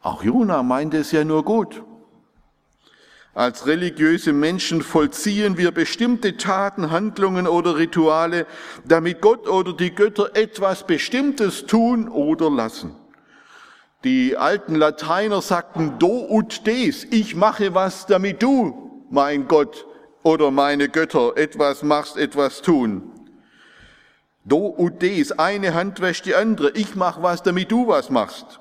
Auch 0.01 0.23
Jona 0.23 0.63
meinte 0.63 0.97
es 0.97 1.11
ja 1.11 1.23
nur 1.23 1.43
gut. 1.43 1.83
Als 3.39 3.67
religiöse 3.67 4.34
Menschen 4.34 4.81
vollziehen 4.81 5.58
wir 5.58 5.72
bestimmte 5.72 6.36
Taten, 6.36 6.91
Handlungen 6.91 7.48
oder 7.48 7.77
Rituale, 7.77 8.46
damit 8.84 9.22
Gott 9.22 9.48
oder 9.48 9.72
die 9.72 9.96
Götter 9.96 10.36
etwas 10.36 10.86
Bestimmtes 10.86 11.65
tun 11.65 12.10
oder 12.10 12.51
lassen. 12.51 12.98
Die 14.03 14.36
alten 14.36 14.75
Lateiner 14.75 15.41
sagten 15.41 16.00
do 16.00 16.27
ut 16.29 16.67
des, 16.67 17.05
ich 17.05 17.34
mache 17.34 17.74
was, 17.74 18.08
damit 18.08 18.43
du, 18.43 19.05
mein 19.10 19.48
Gott 19.48 19.86
oder 20.24 20.51
meine 20.51 20.89
Götter, 20.89 21.38
etwas 21.38 21.81
machst, 21.81 22.17
etwas 22.17 22.62
tun. 22.62 23.10
Do 24.43 24.75
ut 24.77 25.01
des, 25.01 25.31
eine 25.39 25.74
Hand 25.75 26.01
wäscht 26.01 26.25
die 26.25 26.36
andere. 26.36 26.72
Ich 26.72 26.93
mach 26.96 27.24
was, 27.24 27.41
damit 27.41 27.72
du 27.72 27.88
was 27.88 28.10
machst. 28.10 28.60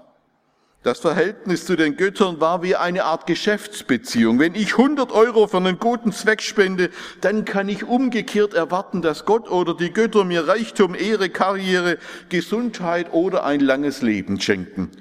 Das 0.85 1.01
Verhältnis 1.01 1.67
zu 1.67 1.75
den 1.75 1.97
Göttern 1.97 2.41
war 2.41 2.63
wie 2.63 2.77
eine 2.77 3.05
Art 3.05 3.27
Geschäftsbeziehung. 3.27 4.39
Wenn 4.39 4.55
ich 4.55 4.79
100 4.79 5.11
Euro 5.11 5.49
für 5.49 5.57
einen 5.57 5.81
guten 5.81 6.13
Zweck 6.13 6.41
spende, 6.41 6.91
dann 7.21 7.45
kann 7.45 7.69
ich 7.69 7.83
umgekehrt 7.83 8.55
erwarten, 8.55 9.03
dass 9.03 9.25
Gott 9.25 9.51
oder 9.51 9.75
die 9.75 9.93
Götter 9.93 10.23
mir 10.23 10.47
Reichtum, 10.47 10.95
Ehre, 10.95 11.31
Karriere, 11.31 11.99
Gesundheit 12.29 13.13
oder 13.13 13.45
ein 13.45 13.59
langes 13.59 14.03
Leben 14.03 14.41
schenken. 14.41 14.93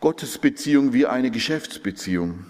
Gottes 0.00 0.38
Beziehung 0.38 0.92
wie 0.92 1.06
eine 1.06 1.30
Geschäftsbeziehung. 1.30 2.44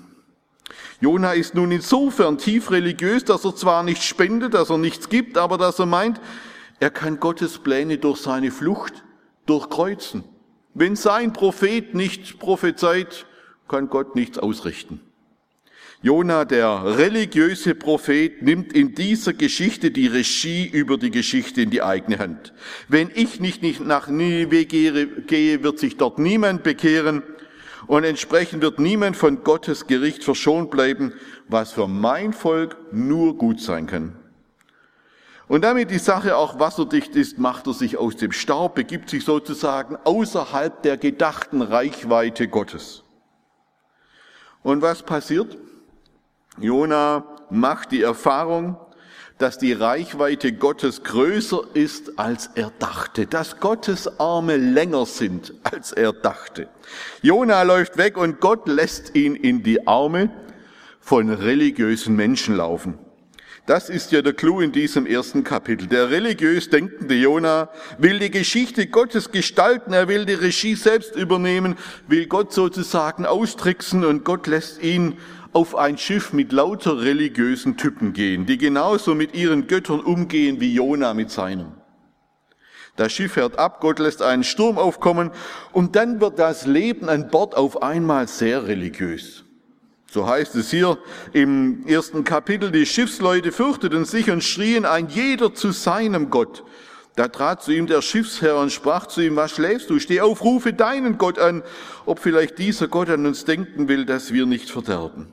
Jona 1.00 1.32
ist 1.32 1.54
nun 1.54 1.70
insofern 1.70 2.38
tief 2.38 2.70
religiös, 2.70 3.24
dass 3.24 3.44
er 3.44 3.54
zwar 3.54 3.82
nicht 3.82 4.02
spendet, 4.02 4.54
dass 4.54 4.70
er 4.70 4.78
nichts 4.78 5.10
gibt, 5.10 5.36
aber 5.36 5.58
dass 5.58 5.78
er 5.78 5.86
meint, 5.86 6.18
er 6.80 6.90
kann 6.90 7.20
Gottes 7.20 7.58
Pläne 7.58 7.98
durch 7.98 8.20
seine 8.20 8.50
Flucht 8.50 9.04
durchkreuzen. 9.44 10.24
Wenn 10.78 10.94
sein 10.94 11.32
Prophet 11.32 11.94
nicht 11.94 12.38
prophezeit, 12.38 13.24
kann 13.66 13.88
Gott 13.88 14.14
nichts 14.14 14.38
ausrichten. 14.38 15.00
Jona, 16.02 16.44
der 16.44 16.98
religiöse 16.98 17.74
Prophet, 17.74 18.42
nimmt 18.42 18.74
in 18.74 18.94
dieser 18.94 19.32
Geschichte 19.32 19.90
die 19.90 20.06
Regie 20.06 20.66
über 20.66 20.98
die 20.98 21.10
Geschichte 21.10 21.62
in 21.62 21.70
die 21.70 21.80
eigene 21.80 22.18
Hand. 22.18 22.52
Wenn 22.88 23.10
ich 23.14 23.40
nicht 23.40 23.80
nach 23.80 24.08
Nineveh 24.08 24.66
gehe, 24.66 25.62
wird 25.62 25.78
sich 25.78 25.96
dort 25.96 26.18
niemand 26.18 26.62
bekehren 26.62 27.22
und 27.86 28.04
entsprechend 28.04 28.60
wird 28.60 28.78
niemand 28.78 29.16
von 29.16 29.44
Gottes 29.44 29.86
Gericht 29.86 30.24
verschont 30.24 30.70
bleiben, 30.70 31.14
was 31.48 31.72
für 31.72 31.88
mein 31.88 32.34
Volk 32.34 32.76
nur 32.92 33.38
gut 33.38 33.62
sein 33.62 33.86
kann. 33.86 34.14
Und 35.48 35.62
damit 35.62 35.90
die 35.90 35.98
Sache 35.98 36.36
auch 36.36 36.58
wasserdicht 36.58 37.14
ist, 37.14 37.38
macht 37.38 37.66
er 37.68 37.72
sich 37.72 37.96
aus 37.96 38.16
dem 38.16 38.32
Staub, 38.32 38.74
begibt 38.74 39.10
sich 39.10 39.24
sozusagen 39.24 39.96
außerhalb 40.04 40.82
der 40.82 40.96
gedachten 40.96 41.62
Reichweite 41.62 42.48
Gottes. 42.48 43.04
Und 44.64 44.82
was 44.82 45.04
passiert? 45.04 45.56
Jona 46.58 47.24
macht 47.50 47.92
die 47.92 48.02
Erfahrung, 48.02 48.76
dass 49.38 49.58
die 49.58 49.72
Reichweite 49.72 50.52
Gottes 50.52 51.04
größer 51.04 51.62
ist, 51.74 52.18
als 52.18 52.50
er 52.54 52.72
dachte, 52.78 53.26
dass 53.26 53.60
Gottes 53.60 54.18
Arme 54.18 54.56
länger 54.56 55.06
sind, 55.06 55.54
als 55.62 55.92
er 55.92 56.12
dachte. 56.12 56.68
Jona 57.22 57.62
läuft 57.62 57.98
weg 57.98 58.16
und 58.16 58.40
Gott 58.40 58.66
lässt 58.66 59.14
ihn 59.14 59.36
in 59.36 59.62
die 59.62 59.86
Arme 59.86 60.30
von 61.00 61.30
religiösen 61.30 62.16
Menschen 62.16 62.56
laufen. 62.56 62.98
Das 63.66 63.90
ist 63.90 64.12
ja 64.12 64.22
der 64.22 64.32
Clou 64.32 64.60
in 64.60 64.70
diesem 64.70 65.06
ersten 65.06 65.42
Kapitel. 65.42 65.88
Der 65.88 66.08
religiös 66.08 66.70
denkende 66.70 67.16
Jona 67.16 67.68
will 67.98 68.20
die 68.20 68.30
Geschichte 68.30 68.86
Gottes 68.86 69.32
gestalten, 69.32 69.92
er 69.92 70.06
will 70.06 70.24
die 70.24 70.34
Regie 70.34 70.76
selbst 70.76 71.16
übernehmen, 71.16 71.74
will 72.06 72.26
Gott 72.26 72.52
sozusagen 72.52 73.26
austricksen 73.26 74.04
und 74.04 74.24
Gott 74.24 74.46
lässt 74.46 74.80
ihn 74.84 75.18
auf 75.52 75.74
ein 75.74 75.98
Schiff 75.98 76.32
mit 76.32 76.52
lauter 76.52 77.00
religiösen 77.00 77.76
Typen 77.76 78.12
gehen, 78.12 78.46
die 78.46 78.56
genauso 78.56 79.16
mit 79.16 79.34
ihren 79.34 79.66
Göttern 79.66 79.98
umgehen 79.98 80.60
wie 80.60 80.72
Jona 80.72 81.12
mit 81.12 81.32
seinem. 81.32 81.72
Das 82.94 83.12
Schiff 83.12 83.32
fährt 83.32 83.58
ab, 83.58 83.80
Gott 83.80 83.98
lässt 83.98 84.22
einen 84.22 84.44
Sturm 84.44 84.78
aufkommen 84.78 85.32
und 85.72 85.96
dann 85.96 86.20
wird 86.20 86.38
das 86.38 86.66
Leben 86.66 87.08
an 87.08 87.30
Bord 87.30 87.56
auf 87.56 87.82
einmal 87.82 88.28
sehr 88.28 88.68
religiös. 88.68 89.45
So 90.10 90.26
heißt 90.26 90.54
es 90.54 90.70
hier 90.70 90.98
im 91.32 91.86
ersten 91.86 92.24
Kapitel, 92.24 92.70
die 92.70 92.86
Schiffsleute 92.86 93.52
fürchteten 93.52 94.04
sich 94.04 94.30
und 94.30 94.44
schrien 94.44 94.84
ein 94.84 95.08
jeder 95.08 95.54
zu 95.54 95.72
seinem 95.72 96.30
Gott. 96.30 96.64
Da 97.16 97.28
trat 97.28 97.62
zu 97.62 97.72
ihm 97.72 97.86
der 97.86 98.02
Schiffsherr 98.02 98.58
und 98.58 98.70
sprach 98.70 99.06
zu 99.06 99.22
ihm, 99.22 99.36
was 99.36 99.52
schläfst 99.52 99.88
du? 99.88 99.98
Steh 99.98 100.20
auf, 100.20 100.44
rufe 100.44 100.74
deinen 100.74 101.16
Gott 101.16 101.38
an, 101.38 101.62
ob 102.04 102.18
vielleicht 102.18 102.58
dieser 102.58 102.88
Gott 102.88 103.08
an 103.08 103.24
uns 103.24 103.46
denken 103.46 103.88
will, 103.88 104.04
dass 104.04 104.32
wir 104.32 104.44
nicht 104.44 104.70
verderben. 104.70 105.32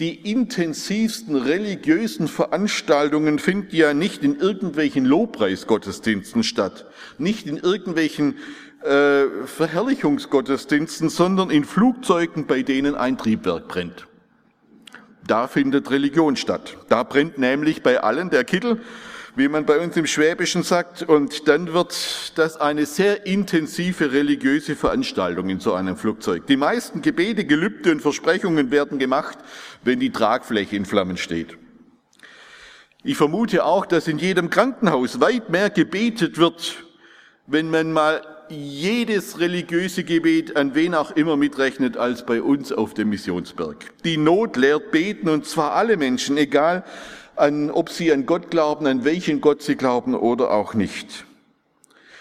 Die 0.00 0.14
intensivsten 0.30 1.36
religiösen 1.36 2.26
Veranstaltungen 2.26 3.38
finden 3.38 3.76
ja 3.76 3.92
nicht 3.92 4.24
in 4.24 4.40
irgendwelchen 4.40 5.04
Lobpreisgottesdiensten 5.04 6.42
statt, 6.42 6.86
nicht 7.18 7.46
in 7.46 7.58
irgendwelchen 7.58 8.36
äh, 8.82 9.46
Verherrlichungsgottesdiensten, 9.46 11.08
sondern 11.08 11.50
in 11.50 11.64
Flugzeugen, 11.64 12.46
bei 12.46 12.62
denen 12.62 12.94
ein 12.94 13.18
Triebwerk 13.18 13.68
brennt. 13.68 14.06
Da 15.26 15.46
findet 15.46 15.90
Religion 15.90 16.36
statt. 16.36 16.76
Da 16.88 17.02
brennt 17.02 17.38
nämlich 17.38 17.82
bei 17.82 18.00
allen 18.00 18.30
der 18.30 18.44
Kittel 18.44 18.80
wie 19.36 19.48
man 19.48 19.64
bei 19.64 19.78
uns 19.78 19.96
im 19.96 20.06
Schwäbischen 20.06 20.62
sagt. 20.62 21.02
Und 21.02 21.48
dann 21.48 21.72
wird 21.72 22.32
das 22.36 22.56
eine 22.56 22.86
sehr 22.86 23.26
intensive 23.26 24.12
religiöse 24.12 24.76
Veranstaltung 24.76 25.48
in 25.48 25.60
so 25.60 25.74
einem 25.74 25.96
Flugzeug. 25.96 26.46
Die 26.46 26.56
meisten 26.56 27.02
Gebete, 27.02 27.44
Gelübde 27.44 27.92
und 27.92 28.00
Versprechungen 28.00 28.70
werden 28.70 28.98
gemacht, 28.98 29.38
wenn 29.82 30.00
die 30.00 30.10
Tragfläche 30.10 30.76
in 30.76 30.84
Flammen 30.84 31.16
steht. 31.16 31.56
Ich 33.02 33.16
vermute 33.16 33.64
auch, 33.64 33.86
dass 33.86 34.08
in 34.08 34.18
jedem 34.18 34.50
Krankenhaus 34.50 35.20
weit 35.20 35.48
mehr 35.48 35.70
gebetet 35.70 36.36
wird, 36.36 36.84
wenn 37.46 37.70
man 37.70 37.92
mal 37.92 38.20
jedes 38.50 39.38
religiöse 39.38 40.04
Gebet 40.04 40.56
an 40.56 40.74
wen 40.74 40.94
auch 40.94 41.12
immer 41.12 41.36
mitrechnet 41.36 41.96
als 41.96 42.26
bei 42.26 42.42
uns 42.42 42.72
auf 42.72 42.94
dem 42.94 43.10
Missionsberg. 43.10 43.92
Die 44.04 44.16
Not 44.16 44.56
lehrt 44.56 44.90
beten 44.90 45.28
und 45.28 45.46
zwar 45.46 45.72
alle 45.72 45.96
Menschen, 45.96 46.36
egal 46.36 46.84
an, 47.36 47.70
ob 47.70 47.88
sie 47.90 48.12
an 48.12 48.26
Gott 48.26 48.50
glauben, 48.50 48.86
an 48.86 49.04
welchen 49.04 49.40
Gott 49.40 49.62
sie 49.62 49.76
glauben 49.76 50.14
oder 50.14 50.50
auch 50.50 50.74
nicht. 50.74 51.24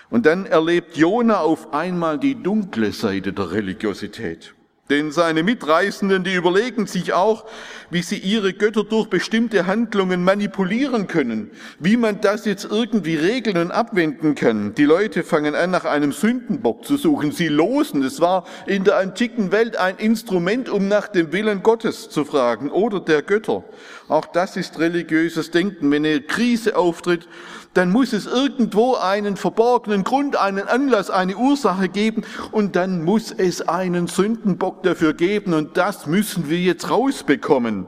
Und 0.10 0.26
dann 0.26 0.46
erlebt 0.46 0.98
Jona 0.98 1.40
auf 1.40 1.74
einmal 1.74 2.18
die 2.18 2.36
dunkle 2.36 2.92
Seite 2.94 3.34
der 3.34 3.52
Religiosität. 3.52 4.54
Denn 4.90 5.12
seine 5.12 5.44
Mitreisenden, 5.44 6.24
die 6.24 6.34
überlegen 6.34 6.88
sich 6.88 7.14
auch, 7.14 7.46
wie 7.92 8.02
sie 8.02 8.18
ihre 8.18 8.54
Götter 8.54 8.84
durch 8.84 9.08
bestimmte 9.08 9.68
Handlungen 9.68 10.24
manipulieren 10.24 11.06
können, 11.06 11.52
wie 11.78 11.96
man 11.96 12.22
das 12.22 12.46
jetzt 12.46 12.66
irgendwie 12.66 13.16
regeln 13.16 13.58
und 13.58 13.72
abwenden 13.72 14.34
kann. 14.34 14.74
Die 14.74 14.86
Leute 14.86 15.24
fangen 15.24 15.54
an, 15.54 15.70
nach 15.70 15.86
einem 15.86 16.12
Sündenbock 16.12 16.86
zu 16.86 16.98
suchen. 16.98 17.32
Sie 17.32 17.50
losen. 17.50 18.02
Es 18.04 18.20
war 18.20 18.46
in 18.66 18.84
der 18.84 18.98
antiken 18.98 19.52
Welt 19.52 19.78
ein 19.78 19.98
Instrument, 19.98 20.70
um 20.70 20.88
nach 20.88 21.08
dem 21.08 21.32
Willen 21.32 21.62
Gottes 21.62 22.10
zu 22.10 22.26
fragen 22.26 22.72
oder 22.72 23.00
der 23.00 23.22
Götter. 23.22 23.64
Auch 24.08 24.26
das 24.26 24.58
ist 24.58 24.80
religiöses 24.80 25.52
Denken. 25.52 25.92
Wenn 25.92 26.04
eine 26.04 26.22
Krise 26.22 26.76
auftritt, 26.76 27.28
dann 27.74 27.92
muss 27.92 28.14
es 28.14 28.26
irgendwo 28.26 28.96
einen 28.96 29.38
verborgenen 29.38 30.04
Grund, 30.04 30.36
einen 30.36 30.68
Anlass, 30.68 31.10
eine 31.10 31.38
Ursache 31.38 31.88
geben 31.88 32.24
und 32.52 32.76
dann 32.76 33.04
muss 33.04 33.32
es 33.32 33.62
einen 33.62 34.08
Sündenbock 34.08 34.84
dafür 34.84 35.14
geben 35.14 35.54
und 35.54 35.78
das 35.78 36.08
müssen 36.08 36.50
wir 36.50 36.60
jetzt 36.60 36.90
rausbekommen. 36.90 37.86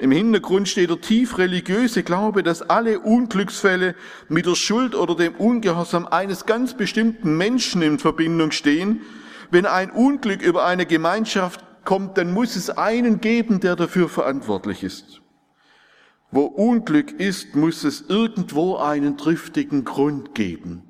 Im 0.00 0.12
Hintergrund 0.12 0.68
steht 0.68 0.90
der 0.90 1.00
tief 1.00 1.38
religiöse 1.38 2.04
Glaube, 2.04 2.44
dass 2.44 2.62
alle 2.62 3.00
Unglücksfälle 3.00 3.96
mit 4.28 4.46
der 4.46 4.54
Schuld 4.54 4.94
oder 4.94 5.16
dem 5.16 5.34
Ungehorsam 5.34 6.06
eines 6.06 6.46
ganz 6.46 6.74
bestimmten 6.74 7.36
Menschen 7.36 7.82
in 7.82 7.98
Verbindung 7.98 8.52
stehen. 8.52 9.00
Wenn 9.50 9.66
ein 9.66 9.90
Unglück 9.90 10.40
über 10.40 10.64
eine 10.64 10.86
Gemeinschaft 10.86 11.64
kommt, 11.84 12.16
dann 12.16 12.32
muss 12.32 12.54
es 12.54 12.70
einen 12.70 13.20
geben, 13.20 13.58
der 13.58 13.74
dafür 13.74 14.08
verantwortlich 14.08 14.84
ist. 14.84 15.20
Wo 16.30 16.42
Unglück 16.42 17.18
ist, 17.18 17.56
muss 17.56 17.84
es 17.84 18.04
irgendwo 18.08 18.76
einen 18.76 19.16
triftigen 19.16 19.84
Grund 19.84 20.34
geben. 20.34 20.82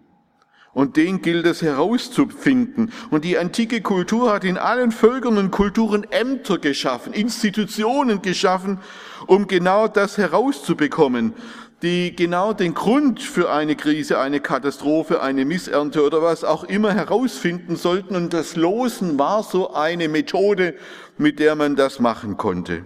Und 0.75 0.97
den 0.97 1.23
gilt 1.23 1.47
es 1.47 1.63
herauszufinden. 1.63 2.93
Und 3.11 3.25
die 3.25 3.39
antike 3.39 3.81
Kultur 3.81 4.33
hat 4.33 4.45
in 4.45 4.59
allen 4.59 4.93
Völkern 4.93 5.39
und 5.39 5.51
Kulturen 5.51 6.05
Ämter 6.11 6.59
geschaffen, 6.59 7.13
Institutionen 7.13 8.23
geschaffen, 8.23 8.79
um 9.27 9.47
genau 9.47 9.89
das 9.89 10.19
herauszubekommen, 10.19 11.35
die 11.83 12.15
genau 12.15 12.53
den 12.53 12.75
Grund 12.75 13.23
für 13.23 13.51
eine 13.51 13.77
Krise, 13.77 14.19
eine 14.19 14.41
Katastrophe, 14.41 15.23
eine 15.23 15.45
Missernte 15.45 16.05
oder 16.05 16.23
was 16.23 16.45
auch 16.45 16.65
immer 16.65 16.93
herausfinden 16.93 17.77
sollten. 17.77 18.17
Und 18.17 18.33
das 18.33 18.57
Losen 18.57 19.19
war 19.19 19.43
so 19.43 19.73
eine 19.75 20.09
Methode, 20.09 20.75
mit 21.17 21.39
der 21.39 21.55
man 21.55 21.77
das 21.77 22.01
machen 22.01 22.37
konnte. 22.37 22.85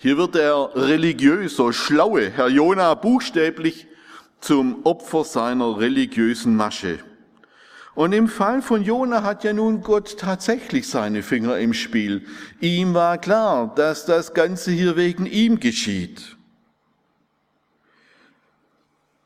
Hier 0.00 0.16
wird 0.16 0.36
der 0.36 0.70
religiöse, 0.76 1.72
schlaue 1.72 2.30
Herr 2.30 2.46
Jona 2.46 2.94
buchstäblich 2.94 3.88
zum 4.40 4.86
Opfer 4.86 5.24
seiner 5.24 5.80
religiösen 5.80 6.54
Masche. 6.54 7.00
Und 7.96 8.12
im 8.12 8.28
Fall 8.28 8.62
von 8.62 8.84
Jona 8.84 9.24
hat 9.24 9.42
ja 9.42 9.52
nun 9.52 9.80
Gott 9.80 10.16
tatsächlich 10.16 10.86
seine 10.86 11.24
Finger 11.24 11.58
im 11.58 11.74
Spiel. 11.74 12.24
Ihm 12.60 12.94
war 12.94 13.18
klar, 13.18 13.74
dass 13.74 14.06
das 14.06 14.34
Ganze 14.34 14.70
hier 14.70 14.94
wegen 14.96 15.26
ihm 15.26 15.58
geschieht. 15.58 16.36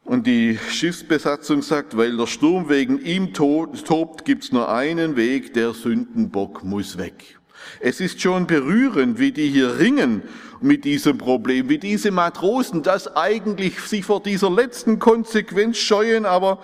Und 0.05 0.27
die 0.27 0.59
Schiffsbesatzung 0.71 1.61
sagt, 1.61 1.99
weil 1.99 2.17
der 2.17 2.27
Sturm 2.27 2.71
wegen 2.71 2.99
ihm 2.99 3.35
tobt, 3.35 4.25
gibt's 4.25 4.53
nur 4.53 4.71
einen 4.71 5.17
Weg, 5.17 5.53
der 5.53 5.75
Sündenbock 5.75 6.65
muss 6.65 6.97
weg. 6.97 7.39
Es 7.81 8.01
ist 8.01 8.21
schon 8.21 8.47
berührend, 8.47 9.19
wie 9.19 9.33
die 9.33 9.49
hier 9.49 9.79
ringen 9.79 10.23
mit 10.61 10.85
diesem 10.85 11.19
Problem, 11.19 11.69
wie 11.69 11.79
diese 11.79 12.11
Matrosen 12.11 12.83
das 12.83 13.17
eigentlich 13.17 13.81
sich 13.81 14.05
vor 14.05 14.23
dieser 14.23 14.51
letzten 14.51 14.99
Konsequenz 14.99 15.79
scheuen, 15.79 16.25
aber 16.25 16.59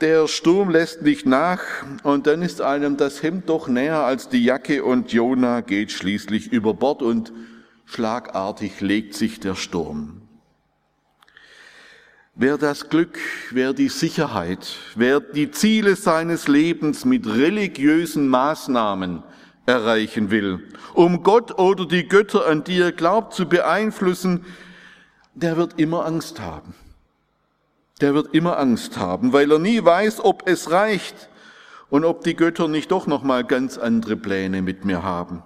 der 0.00 0.28
Sturm 0.28 0.70
lässt 0.70 1.02
nicht 1.02 1.26
nach 1.26 1.62
und 2.02 2.26
dann 2.26 2.42
ist 2.42 2.60
einem 2.60 2.96
das 2.96 3.22
Hemd 3.22 3.48
doch 3.48 3.66
näher 3.66 4.04
als 4.04 4.28
die 4.28 4.44
Jacke 4.44 4.84
und 4.84 5.12
Jona 5.12 5.62
geht 5.62 5.90
schließlich 5.90 6.52
über 6.52 6.74
Bord 6.74 7.02
und 7.02 7.32
schlagartig 7.86 8.80
legt 8.80 9.14
sich 9.14 9.40
der 9.40 9.54
Sturm. 9.54 10.20
Wer 12.34 12.58
das 12.58 12.90
Glück, 12.90 13.18
wer 13.50 13.72
die 13.72 13.88
Sicherheit, 13.88 14.76
wer 14.94 15.20
die 15.20 15.50
Ziele 15.50 15.96
seines 15.96 16.48
Lebens 16.48 17.06
mit 17.06 17.26
religiösen 17.26 18.28
Maßnahmen 18.28 19.22
erreichen 19.66 20.30
will, 20.30 20.60
um 20.94 21.22
Gott 21.22 21.58
oder 21.58 21.86
die 21.86 22.08
Götter, 22.08 22.46
an 22.46 22.64
die 22.64 22.80
er 22.80 22.92
glaubt, 22.92 23.34
zu 23.34 23.46
beeinflussen, 23.46 24.44
der 25.34 25.56
wird 25.56 25.78
immer 25.78 26.06
Angst 26.06 26.40
haben. 26.40 26.74
Der 28.00 28.14
wird 28.14 28.34
immer 28.34 28.58
Angst 28.58 28.98
haben, 28.98 29.32
weil 29.32 29.50
er 29.50 29.58
nie 29.58 29.84
weiß, 29.84 30.24
ob 30.24 30.48
es 30.48 30.70
reicht 30.70 31.28
und 31.88 32.04
ob 32.04 32.24
die 32.24 32.36
Götter 32.36 32.68
nicht 32.68 32.90
doch 32.90 33.06
noch 33.06 33.22
mal 33.22 33.44
ganz 33.44 33.78
andere 33.78 34.16
Pläne 34.16 34.62
mit 34.62 34.84
mir 34.84 35.02
haben. 35.02 35.42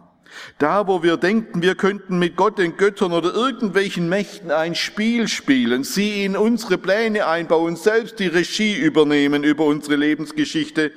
Da, 0.59 0.87
wo 0.87 1.03
wir 1.03 1.17
denken, 1.17 1.63
wir 1.63 1.75
könnten 1.75 2.19
mit 2.19 2.37
Gott, 2.37 2.59
den 2.59 2.77
Göttern 2.77 3.13
oder 3.13 3.35
irgendwelchen 3.35 4.09
Mächten 4.09 4.51
ein 4.51 4.75
Spiel 4.75 5.27
spielen, 5.29 5.85
sie 5.85 6.25
in 6.25 6.37
unsere 6.37 6.79
Pläne 6.79 7.27
einbauen, 7.27 7.77
selbst 7.77 8.19
die 8.21 8.29
Regie 8.29 8.77
übernehmen 8.77 9.43
über 9.43 9.65
unsere 9.65 9.97
Lebensgeschichte, 9.97 10.93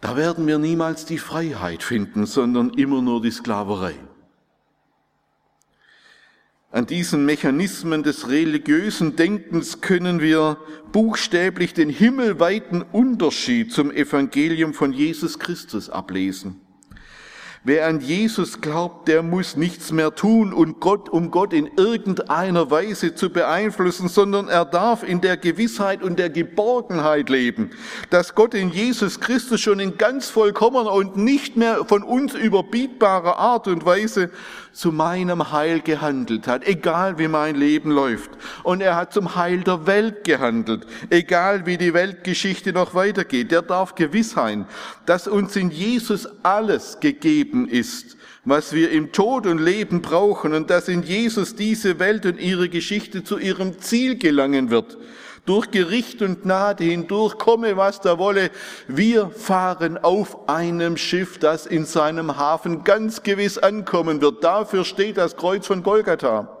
da 0.00 0.16
werden 0.16 0.46
wir 0.46 0.58
niemals 0.58 1.04
die 1.04 1.18
Freiheit 1.18 1.82
finden, 1.82 2.26
sondern 2.26 2.70
immer 2.70 3.02
nur 3.02 3.20
die 3.20 3.30
Sklaverei. 3.30 3.94
An 6.70 6.86
diesen 6.86 7.24
Mechanismen 7.24 8.02
des 8.02 8.28
religiösen 8.28 9.16
Denkens 9.16 9.80
können 9.80 10.20
wir 10.20 10.58
buchstäblich 10.92 11.72
den 11.72 11.88
himmelweiten 11.88 12.82
Unterschied 12.82 13.72
zum 13.72 13.90
Evangelium 13.90 14.74
von 14.74 14.92
Jesus 14.92 15.38
Christus 15.38 15.88
ablesen. 15.88 16.60
Wer 17.68 17.86
an 17.86 18.00
Jesus 18.00 18.62
glaubt, 18.62 19.08
der 19.08 19.22
muss 19.22 19.54
nichts 19.54 19.92
mehr 19.92 20.14
tun, 20.14 20.54
und 20.54 20.80
Gott, 20.80 21.10
um 21.10 21.30
Gott 21.30 21.52
in 21.52 21.68
irgendeiner 21.76 22.70
Weise 22.70 23.14
zu 23.14 23.28
beeinflussen, 23.28 24.08
sondern 24.08 24.48
er 24.48 24.64
darf 24.64 25.02
in 25.02 25.20
der 25.20 25.36
Gewissheit 25.36 26.02
und 26.02 26.18
der 26.18 26.30
Geborgenheit 26.30 27.28
leben, 27.28 27.72
dass 28.08 28.34
Gott 28.34 28.54
in 28.54 28.70
Jesus 28.70 29.20
Christus 29.20 29.60
schon 29.60 29.80
in 29.80 29.98
ganz 29.98 30.30
vollkommener 30.30 30.90
und 30.90 31.18
nicht 31.18 31.58
mehr 31.58 31.84
von 31.84 32.02
uns 32.02 32.32
überbietbarer 32.32 33.36
Art 33.36 33.68
und 33.68 33.84
Weise 33.84 34.30
zu 34.72 34.92
meinem 34.92 35.52
Heil 35.52 35.80
gehandelt 35.80 36.46
hat, 36.46 36.66
egal 36.66 37.18
wie 37.18 37.28
mein 37.28 37.56
Leben 37.56 37.90
läuft. 37.90 38.30
Und 38.62 38.80
er 38.80 38.96
hat 38.96 39.12
zum 39.12 39.34
Heil 39.34 39.60
der 39.60 39.86
Welt 39.86 40.24
gehandelt, 40.24 40.86
egal 41.10 41.66
wie 41.66 41.76
die 41.76 41.94
Weltgeschichte 41.94 42.72
noch 42.72 42.94
weitergeht. 42.94 43.50
Der 43.50 43.62
darf 43.62 43.94
gewiss 43.94 44.30
sein, 44.30 44.66
dass 45.06 45.28
uns 45.28 45.56
in 45.56 45.70
Jesus 45.70 46.28
alles 46.42 47.00
gegeben 47.00 47.68
ist, 47.68 48.16
was 48.44 48.72
wir 48.72 48.90
im 48.90 49.12
Tod 49.12 49.46
und 49.46 49.58
Leben 49.58 50.00
brauchen 50.02 50.54
und 50.54 50.70
dass 50.70 50.88
in 50.88 51.02
Jesus 51.02 51.54
diese 51.54 51.98
Welt 51.98 52.24
und 52.26 52.40
ihre 52.40 52.68
Geschichte 52.68 53.24
zu 53.24 53.38
ihrem 53.38 53.78
Ziel 53.80 54.16
gelangen 54.16 54.70
wird. 54.70 54.96
Durch 55.48 55.70
Gericht 55.70 56.20
und 56.20 56.42
Gnade 56.42 56.84
hindurch, 56.84 57.38
komme 57.38 57.78
was 57.78 58.02
da 58.02 58.18
wolle. 58.18 58.50
Wir 58.86 59.30
fahren 59.30 59.96
auf 59.96 60.46
einem 60.46 60.98
Schiff, 60.98 61.38
das 61.38 61.64
in 61.64 61.86
seinem 61.86 62.36
Hafen 62.36 62.84
ganz 62.84 63.22
gewiss 63.22 63.56
ankommen 63.56 64.20
wird. 64.20 64.44
Dafür 64.44 64.84
steht 64.84 65.16
das 65.16 65.38
Kreuz 65.38 65.66
von 65.66 65.82
Golgatha. 65.82 66.54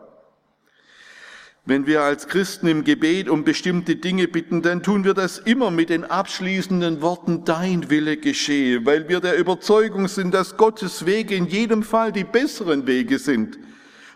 Wenn 1.66 1.86
wir 1.86 2.00
als 2.00 2.28
Christen 2.28 2.66
im 2.66 2.82
Gebet 2.82 3.28
um 3.28 3.44
bestimmte 3.44 3.96
Dinge 3.96 4.26
bitten, 4.26 4.62
dann 4.62 4.82
tun 4.82 5.04
wir 5.04 5.12
das 5.12 5.36
immer 5.36 5.70
mit 5.70 5.90
den 5.90 6.06
abschließenden 6.06 7.02
Worten, 7.02 7.44
dein 7.44 7.90
Wille 7.90 8.16
geschehe, 8.16 8.86
weil 8.86 9.06
wir 9.10 9.20
der 9.20 9.36
Überzeugung 9.36 10.08
sind, 10.08 10.32
dass 10.32 10.56
Gottes 10.56 11.04
Wege 11.04 11.34
in 11.34 11.46
jedem 11.46 11.82
Fall 11.82 12.10
die 12.10 12.24
besseren 12.24 12.86
Wege 12.86 13.18
sind, 13.18 13.58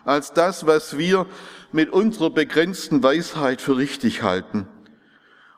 als 0.03 0.33
das, 0.33 0.65
was 0.65 0.97
wir 0.97 1.27
mit 1.73 1.89
unserer 1.89 2.29
begrenzten 2.29 3.03
Weisheit 3.03 3.61
für 3.61 3.77
richtig 3.77 4.23
halten. 4.23 4.67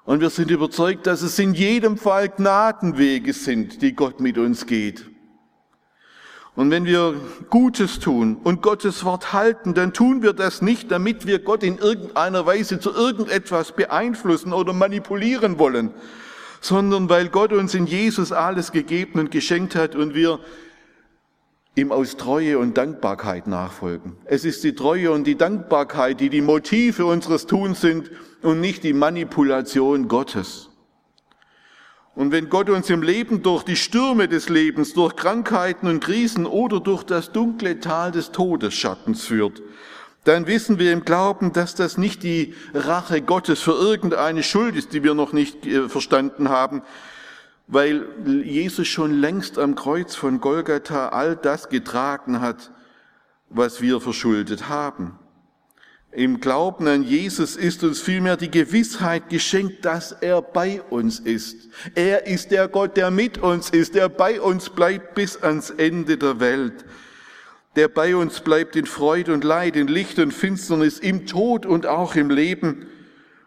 Und 0.05 0.21
wir 0.21 0.29
sind 0.29 0.49
überzeugt, 0.49 1.07
dass 1.07 1.21
es 1.21 1.37
in 1.39 1.53
jedem 1.53 1.97
Fall 1.97 2.29
Gnadenwege 2.29 3.33
sind, 3.33 3.81
die 3.81 3.93
Gott 3.93 4.19
mit 4.19 4.37
uns 4.37 4.65
geht. 4.65 5.05
Und 6.55 6.71
wenn 6.71 6.85
wir 6.85 7.15
Gutes 7.49 7.99
tun 7.99 8.37
und 8.41 8.61
Gottes 8.61 9.03
Wort 9.03 9.33
halten, 9.33 9.73
dann 9.73 9.91
tun 9.91 10.21
wir 10.21 10.31
das 10.31 10.61
nicht, 10.61 10.89
damit 10.89 11.25
wir 11.25 11.39
Gott 11.39 11.63
in 11.63 11.79
irgendeiner 11.79 12.45
Weise 12.45 12.79
zu 12.79 12.91
irgendetwas 12.91 13.73
beeinflussen 13.73 14.53
oder 14.53 14.71
manipulieren 14.71 15.59
wollen, 15.59 15.91
sondern 16.61 17.09
weil 17.09 17.27
Gott 17.27 17.51
uns 17.51 17.73
in 17.73 17.87
Jesus 17.87 18.31
alles 18.31 18.71
gegeben 18.71 19.19
und 19.19 19.31
geschenkt 19.31 19.75
hat 19.75 19.95
und 19.95 20.15
wir 20.15 20.39
ihm 21.75 21.91
aus 21.91 22.15
Treue 22.15 22.57
und 22.57 22.77
Dankbarkeit 22.77 23.47
nachfolgen. 23.47 24.15
Es 24.25 24.45
ist 24.45 24.63
die 24.63 24.75
Treue 24.75 25.11
und 25.11 25.25
die 25.25 25.37
Dankbarkeit, 25.37 26.19
die 26.19 26.29
die 26.29 26.41
Motive 26.41 27.05
unseres 27.05 27.47
Tuns 27.47 27.81
sind 27.81 28.09
und 28.41 28.61
nicht 28.61 28.83
die 28.83 28.93
Manipulation 28.93 30.07
Gottes. 30.07 30.69
Und 32.15 32.31
wenn 32.31 32.49
Gott 32.49 32.69
uns 32.69 32.89
im 32.89 33.01
Leben 33.01 33.43
durch 33.43 33.63
die 33.63 33.75
Stürme 33.75 34.29
des 34.29 34.47
Lebens, 34.47 34.93
durch 34.93 35.17
Krankheiten 35.17 35.87
und 35.87 35.99
Krisen 35.99 36.45
oder 36.45 36.79
durch 36.79 37.03
das 37.03 37.33
dunkle 37.33 37.81
Tal 37.81 38.13
des 38.13 38.31
Todesschattens 38.31 39.25
führt, 39.25 39.61
dann 40.23 40.47
wissen 40.47 40.79
wir 40.79 40.93
im 40.93 41.03
Glauben, 41.03 41.51
dass 41.51 41.75
das 41.75 41.97
nicht 41.97 42.23
die 42.23 42.55
Rache 42.73 43.21
Gottes 43.21 43.59
für 43.59 43.73
irgendeine 43.73 44.43
Schuld 44.43 44.77
ist, 44.77 44.93
die 44.93 45.03
wir 45.03 45.13
noch 45.13 45.33
nicht 45.33 45.65
äh, 45.65 45.89
verstanden 45.89 46.49
haben, 46.49 46.81
weil 47.67 48.05
Jesus 48.43 48.87
schon 48.87 49.13
längst 49.13 49.57
am 49.57 49.75
Kreuz 49.75 50.15
von 50.15 50.39
Golgatha 50.39 51.09
all 51.09 51.35
das 51.35 51.69
getragen 51.69 52.41
hat, 52.41 52.71
was 53.49 53.81
wir 53.81 53.99
verschuldet 54.01 54.69
haben. 54.69 55.19
Im 56.11 56.39
Glauben 56.39 56.87
an 56.87 57.03
Jesus 57.03 57.57
ist 57.57 57.83
uns 57.83 57.99
vielmehr 57.99 58.37
die 58.37 58.49
Gewissheit 58.49 59.27
geschenkt, 59.29 59.83
dass 59.83 60.13
er 60.13 60.41
bei 60.41 60.81
uns 60.89 61.19
ist. 61.19 61.67
Er 61.93 62.25
ist 62.25 62.51
der 62.51 62.69
Gott, 62.69 62.95
der 62.95 63.11
mit 63.11 63.37
uns 63.39 63.69
ist, 63.69 63.95
der 63.95 64.07
bei 64.07 64.39
uns 64.39 64.69
bleibt 64.69 65.15
bis 65.15 65.35
ans 65.35 65.71
Ende 65.71 66.17
der 66.17 66.39
Welt. 66.39 66.85
Der 67.75 67.89
bei 67.89 68.15
uns 68.15 68.39
bleibt 68.39 68.77
in 68.77 68.85
Freude 68.85 69.33
und 69.33 69.43
Leid, 69.43 69.75
in 69.75 69.89
Licht 69.89 70.17
und 70.17 70.33
Finsternis, 70.33 70.99
im 70.99 71.25
Tod 71.25 71.65
und 71.65 71.85
auch 71.85 72.15
im 72.15 72.29
Leben. 72.29 72.87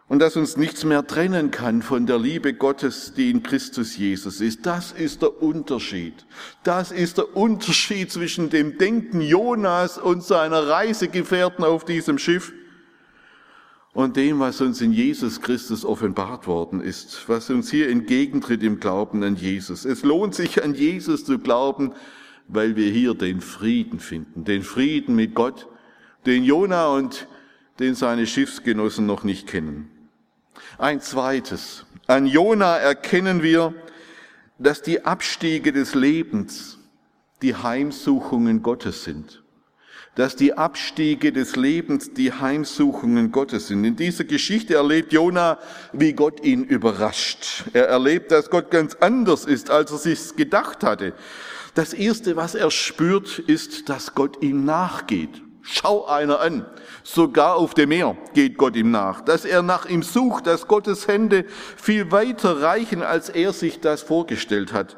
Und 0.09 0.19
dass 0.19 0.35
uns 0.35 0.57
nichts 0.57 0.83
mehr 0.83 1.05
trennen 1.05 1.51
kann 1.51 1.81
von 1.81 2.07
der 2.07 2.17
Liebe 2.17 2.53
Gottes, 2.53 3.13
die 3.15 3.29
in 3.29 3.43
Christus 3.43 3.95
Jesus 3.95 4.41
ist. 4.41 4.65
Das 4.65 4.91
ist 4.91 5.21
der 5.21 5.41
Unterschied. 5.41 6.25
Das 6.63 6.91
ist 6.91 7.19
der 7.19 7.37
Unterschied 7.37 8.11
zwischen 8.11 8.49
dem 8.49 8.77
Denken 8.79 9.21
Jonas 9.21 9.97
und 9.99 10.23
seiner 10.23 10.67
Reisegefährten 10.67 11.63
auf 11.63 11.85
diesem 11.85 12.17
Schiff 12.17 12.51
und 13.93 14.15
dem, 14.17 14.39
was 14.39 14.61
uns 14.61 14.81
in 14.81 14.93
Jesus 14.93 15.41
Christus 15.41 15.83
offenbart 15.85 16.47
worden 16.47 16.81
ist, 16.81 17.27
was 17.27 17.49
uns 17.49 17.69
hier 17.69 17.89
entgegentritt 17.89 18.63
im 18.63 18.79
Glauben 18.79 19.23
an 19.23 19.35
Jesus. 19.35 19.85
Es 19.85 20.03
lohnt 20.03 20.35
sich 20.35 20.63
an 20.63 20.73
Jesus 20.73 21.25
zu 21.25 21.39
glauben, 21.39 21.93
weil 22.47 22.75
wir 22.75 22.91
hier 22.91 23.13
den 23.13 23.41
Frieden 23.41 23.99
finden, 23.99 24.43
den 24.43 24.63
Frieden 24.63 25.15
mit 25.15 25.35
Gott, 25.35 25.67
den 26.25 26.43
Jona 26.43 26.87
und 26.89 27.27
den 27.79 27.95
seine 27.95 28.25
Schiffsgenossen 28.27 29.05
noch 29.05 29.23
nicht 29.23 29.47
kennen. 29.47 29.89
Ein 30.77 31.01
zweites. 31.01 31.85
An 32.07 32.25
Jona 32.25 32.77
erkennen 32.77 33.43
wir, 33.43 33.73
dass 34.57 34.81
die 34.81 35.05
Abstiege 35.05 35.71
des 35.71 35.95
Lebens 35.95 36.77
die 37.41 37.55
Heimsuchungen 37.55 38.61
Gottes 38.61 39.03
sind 39.03 39.41
dass 40.19 40.35
die 40.35 40.53
Abstiege 40.53 41.31
des 41.31 41.55
Lebens 41.55 42.13
die 42.13 42.33
Heimsuchungen 42.33 43.31
Gottes 43.31 43.67
sind. 43.67 43.85
In 43.85 43.95
dieser 43.95 44.25
Geschichte 44.25 44.75
erlebt 44.75 45.13
Jona, 45.13 45.59
wie 45.93 46.11
Gott 46.11 46.43
ihn 46.43 46.65
überrascht. 46.65 47.63
Er 47.71 47.87
erlebt, 47.87 48.31
dass 48.31 48.49
Gott 48.49 48.69
ganz 48.69 48.95
anders 48.95 49.45
ist, 49.45 49.69
als 49.69 49.91
er 49.91 49.97
sich 49.97 50.35
gedacht 50.35 50.83
hatte. 50.83 51.13
Das 51.73 51.93
erste, 51.93 52.35
was 52.35 52.53
er 52.53 52.69
spürt, 52.69 53.39
ist, 53.39 53.87
dass 53.87 54.13
Gott 54.13 54.43
ihm 54.43 54.65
nachgeht. 54.65 55.41
Schau 55.61 56.05
einer 56.05 56.41
an. 56.41 56.65
Sogar 57.11 57.55
auf 57.55 57.73
dem 57.73 57.89
Meer 57.89 58.15
geht 58.35 58.55
Gott 58.55 58.75
ihm 58.75 58.91
nach. 58.91 59.21
Dass 59.21 59.43
er 59.43 59.63
nach 59.63 59.87
ihm 59.87 60.03
sucht, 60.03 60.45
dass 60.45 60.67
Gottes 60.67 61.07
Hände 61.07 61.43
viel 61.75 62.11
weiter 62.11 62.61
reichen, 62.61 63.01
als 63.01 63.29
er 63.29 63.51
sich 63.51 63.79
das 63.79 64.03
vorgestellt 64.03 64.73
hat 64.73 64.95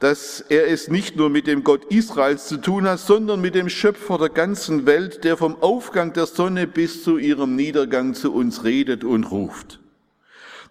dass 0.00 0.40
er 0.48 0.66
es 0.66 0.88
nicht 0.88 1.16
nur 1.16 1.28
mit 1.28 1.46
dem 1.46 1.62
Gott 1.62 1.84
Israels 1.92 2.48
zu 2.48 2.56
tun 2.56 2.88
hat, 2.88 3.00
sondern 3.00 3.42
mit 3.42 3.54
dem 3.54 3.68
Schöpfer 3.68 4.16
der 4.16 4.30
ganzen 4.30 4.86
Welt, 4.86 5.24
der 5.24 5.36
vom 5.36 5.60
Aufgang 5.62 6.14
der 6.14 6.24
Sonne 6.24 6.66
bis 6.66 7.04
zu 7.04 7.18
ihrem 7.18 7.54
Niedergang 7.54 8.14
zu 8.14 8.32
uns 8.32 8.64
redet 8.64 9.04
und 9.04 9.24
ruft. 9.24 9.78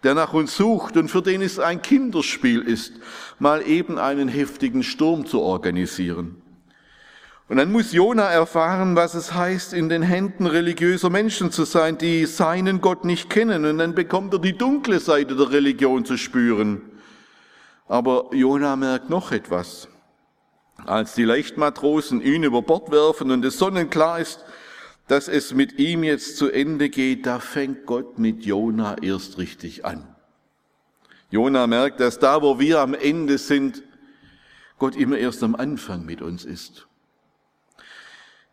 Der 0.01 0.15
nach 0.15 0.33
uns 0.33 0.57
sucht 0.57 0.97
und 0.97 1.09
für 1.09 1.21
den 1.21 1.43
es 1.43 1.59
ein 1.59 1.83
Kinderspiel 1.83 2.61
ist, 2.61 2.93
mal 3.37 3.61
eben 3.67 3.99
einen 3.99 4.29
heftigen 4.29 4.81
Sturm 4.81 5.27
zu 5.27 5.41
organisieren. 5.41 6.38
Und 7.49 7.57
dann 7.57 7.71
muss 7.71 7.93
Jona 7.93 8.29
erfahren, 8.29 8.95
was 8.95 9.15
es 9.15 9.33
heißt, 9.33 9.73
in 9.73 9.89
den 9.89 10.03
Händen 10.03 10.45
religiöser 10.45 11.09
Menschen 11.09 11.51
zu 11.51 11.65
sein, 11.65 11.97
die 11.97 12.27
seinen 12.27 12.79
Gott 12.79 13.05
nicht 13.05 13.27
kennen. 13.31 13.65
Und 13.65 13.79
dann 13.79 13.95
bekommt 13.95 14.31
er 14.33 14.39
die 14.39 14.55
dunkle 14.55 14.99
Seite 14.99 15.35
der 15.35 15.49
Religion 15.49 16.05
zu 16.05 16.15
spüren. 16.15 16.83
Aber 17.87 18.29
Jona 18.33 18.75
merkt 18.75 19.09
noch 19.09 19.31
etwas. 19.31 19.87
Als 20.85 21.15
die 21.15 21.23
Leichtmatrosen 21.23 22.21
ihn 22.21 22.43
über 22.43 22.61
Bord 22.61 22.91
werfen 22.91 23.31
und 23.31 23.43
es 23.43 23.57
sonnenklar 23.57 24.19
ist, 24.19 24.45
dass 25.07 25.27
es 25.27 25.51
mit 25.51 25.79
ihm 25.79 26.03
jetzt 26.03 26.37
zu 26.37 26.51
Ende 26.51 26.89
geht, 26.89 27.25
da 27.25 27.39
fängt 27.39 27.87
Gott 27.87 28.19
mit 28.19 28.45
Jona 28.45 28.95
erst 29.01 29.39
richtig 29.39 29.85
an. 29.85 30.07
Jona 31.31 31.65
merkt, 31.65 31.99
dass 31.99 32.19
da, 32.19 32.43
wo 32.43 32.59
wir 32.59 32.79
am 32.79 32.93
Ende 32.93 33.39
sind, 33.39 33.81
Gott 34.77 34.95
immer 34.95 35.17
erst 35.17 35.41
am 35.41 35.55
Anfang 35.55 36.05
mit 36.05 36.21
uns 36.21 36.45
ist. 36.45 36.88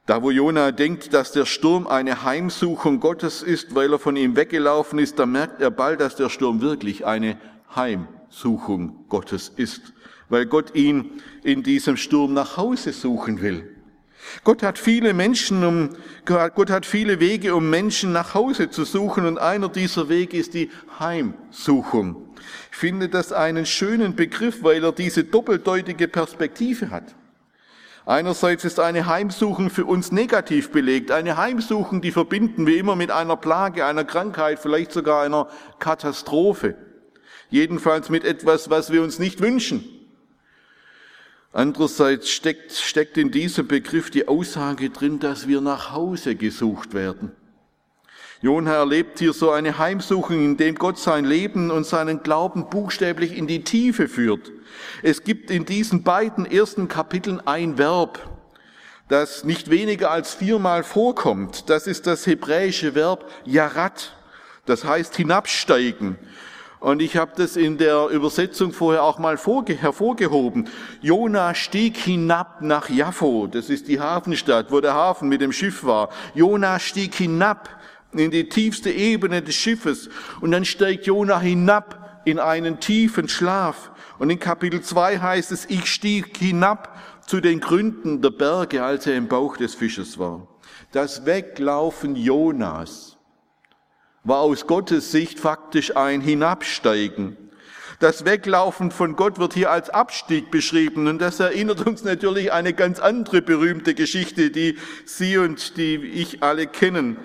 Da, 0.07 0.23
wo 0.23 0.31
Jona 0.31 0.73
denkt, 0.73 1.13
dass 1.13 1.33
der 1.33 1.47
Sturm 1.47 1.87
eine 1.87 2.23
Heimsuchung 2.23 3.01
Gottes 3.01 3.43
ist, 3.43 3.75
weil 3.75 3.93
er 3.93 3.99
von 3.99 4.17
ihm 4.17 4.37
weggelaufen 4.37 4.99
ist, 4.99 5.19
da 5.19 5.27
merkt 5.27 5.61
er 5.61 5.71
bald, 5.71 6.01
dass 6.01 6.17
der 6.17 6.31
Sturm 6.31 6.61
wirklich 6.61 7.05
eine 7.05 7.37
Heimsuchung 7.75 8.17
Suchung 8.31 9.07
Gottes 9.09 9.53
ist, 9.57 9.93
weil 10.29 10.47
Gott 10.47 10.75
ihn 10.75 11.23
in 11.43 11.63
diesem 11.63 11.97
Sturm 11.97 12.35
nach 12.35 12.57
Hause 12.57 12.93
suchen 12.93 13.41
will. 13.41 13.73
Gott 14.43 14.63
hat 14.63 14.79
viele 14.79 15.15
Menschen, 15.15 15.65
um, 15.65 15.91
Gott 16.25 16.71
hat 16.71 16.85
viele 16.85 17.21
Wege, 17.21 17.55
um 17.55 17.71
Menschen 17.71 18.13
nach 18.13 18.35
Hause 18.35 18.71
zu 18.71 18.85
suchen 18.85 19.25
und 19.25 19.39
einer 19.39 19.69
dieser 19.69 20.09
Wege 20.09 20.37
ist 20.37 20.55
die 20.55 20.71
Heimsuchung. 20.99 22.17
Ich 22.73 22.77
finde 22.77 23.09
das 23.09 23.33
einen 23.33 23.67
schönen 23.67 24.17
Begriff, 24.17 24.63
weil 24.63 24.83
er 24.83 24.93
diese 24.93 25.25
doppeldeutige 25.25 26.09
Perspektive 26.09 26.91
hat. 26.91 27.15
Einerseits 28.07 28.65
ist 28.65 28.79
eine 28.79 29.07
Heimsuchung 29.07 29.69
für 29.69 29.85
uns 29.85 30.13
negativ 30.13 30.71
belegt. 30.71 31.11
Eine 31.11 31.37
Heimsuchung, 31.37 32.01
die 32.01 32.13
verbinden 32.13 32.65
wir 32.65 32.79
immer 32.79 32.95
mit 32.95 33.11
einer 33.11 33.37
Plage, 33.37 33.85
einer 33.85 34.05
Krankheit, 34.05 34.61
vielleicht 34.61 34.93
sogar 34.93 35.25
einer 35.25 35.49
Katastrophe. 35.81 36.77
Jedenfalls 37.51 38.09
mit 38.09 38.25
etwas, 38.25 38.71
was 38.71 38.93
wir 38.93 39.03
uns 39.03 39.19
nicht 39.19 39.41
wünschen. 39.41 39.85
Andererseits 41.53 42.31
steckt, 42.31 42.71
steckt 42.73 43.19
in 43.19 43.33
diesem 43.33 43.67
Begriff 43.67 44.11
die 44.11 44.29
Aussage 44.29 44.91
drin, 44.91 45.19
dass 45.19 45.49
wir 45.49 45.61
nach 45.61 45.91
Hause 45.91 46.37
gesucht 46.37 46.95
werden. 46.95 47.33
Jona 48.43 48.75
erlebt 48.75 49.19
hier 49.19 49.33
so 49.33 49.51
eine 49.51 49.79
Heimsuchung, 49.79 50.45
in 50.45 50.57
dem 50.57 50.75
Gott 50.75 50.99
sein 50.99 51.25
Leben 51.25 51.71
und 51.71 51.87
seinen 51.87 52.23
Glauben 52.23 52.69
buchstäblich 52.69 53.37
in 53.37 53.47
die 53.47 53.65
Tiefe 53.65 54.09
führt. 54.09 54.53
Es 55.03 55.25
gibt 55.25 55.51
in 55.51 55.65
diesen 55.65 56.03
beiden 56.03 56.45
ersten 56.45 56.89
Kapiteln 56.89 57.41
ein 57.47 57.79
Verb, 57.79 58.19
das 59.09 59.45
nicht 59.45 59.71
weniger 59.71 60.11
als 60.11 60.35
viermal 60.35 60.83
vorkommt. 60.83 61.71
Das 61.71 61.87
ist 61.87 62.07
das 62.07 62.27
hebräische 62.27 62.95
Verb 62.95 63.25
Yarat. 63.45 64.13
Das 64.67 64.85
heißt 64.85 65.17
hinabsteigen. 65.17 66.19
Und 66.81 67.01
ich 67.01 67.17
habe 67.17 67.33
das 67.37 67.57
in 67.57 67.79
der 67.79 68.09
Übersetzung 68.09 68.73
vorher 68.73 69.03
auch 69.03 69.19
mal 69.19 69.39
hervorgehoben. 69.39 70.69
Jona 71.01 71.55
stieg 71.55 71.97
hinab 71.97 72.61
nach 72.61 72.91
Jaffo. 72.91 73.47
Das 73.47 73.71
ist 73.71 73.89
die 73.89 73.99
Hafenstadt, 73.99 74.71
wo 74.71 74.81
der 74.81 74.93
Hafen 74.93 75.29
mit 75.29 75.41
dem 75.41 75.53
Schiff 75.53 75.85
war. 75.85 76.11
Jona 76.35 76.79
stieg 76.79 77.15
hinab 77.15 77.71
in 78.19 78.31
die 78.31 78.49
tiefste 78.49 78.91
Ebene 78.91 79.43
des 79.43 79.55
Schiffes. 79.55 80.09
Und 80.41 80.51
dann 80.51 80.65
steigt 80.65 81.07
Jona 81.07 81.41
hinab 81.41 82.23
in 82.25 82.39
einen 82.39 82.81
tiefen 82.81 83.29
Schlaf. 83.29 83.91
Und 84.19 84.31
in 84.31 84.39
Kapitel 84.39 84.83
2 84.83 85.19
heißt 85.19 85.53
es, 85.53 85.67
ich 85.67 85.87
stieg 85.87 86.37
hinab 86.37 86.99
zu 87.27 87.41
den 87.41 87.61
Gründen 87.61 88.23
der 88.23 88.31
Berge, 88.31 88.83
als 88.85 89.07
er 89.07 89.17
im 89.17 89.29
Bauch 89.29 89.57
des 89.57 89.75
Fisches 89.75 90.19
war. 90.19 90.47
Das 90.93 91.27
Weglaufen 91.27 92.17
Jonas 92.17 93.17
war 94.25 94.41
aus 94.41 94.67
Gottes 94.67 95.13
Sicht 95.13 95.39
faktisch 95.39 95.97
ein 95.97 96.21
Hinabsteigen. 96.21 97.37
Das 97.99 98.25
Weglaufen 98.25 98.91
von 98.91 99.17
Gott 99.17 99.39
wird 99.39 99.55
hier 99.55 99.71
als 99.71 99.89
Abstieg 99.89 100.51
beschrieben 100.51 101.07
und 101.07 101.19
das 101.19 101.41
erinnert 101.41 101.87
uns 101.87 102.05
natürlich 102.05 102.53
eine 102.53 102.75
ganz 102.75 102.99
andere 102.99 103.41
berühmte 103.41 103.95
Geschichte, 103.95 104.51
die 104.51 104.77
Sie 105.07 105.39
und 105.39 105.79
die 105.79 105.97
ich 105.97 106.43
alle 106.43 106.67
kennen 106.67 107.17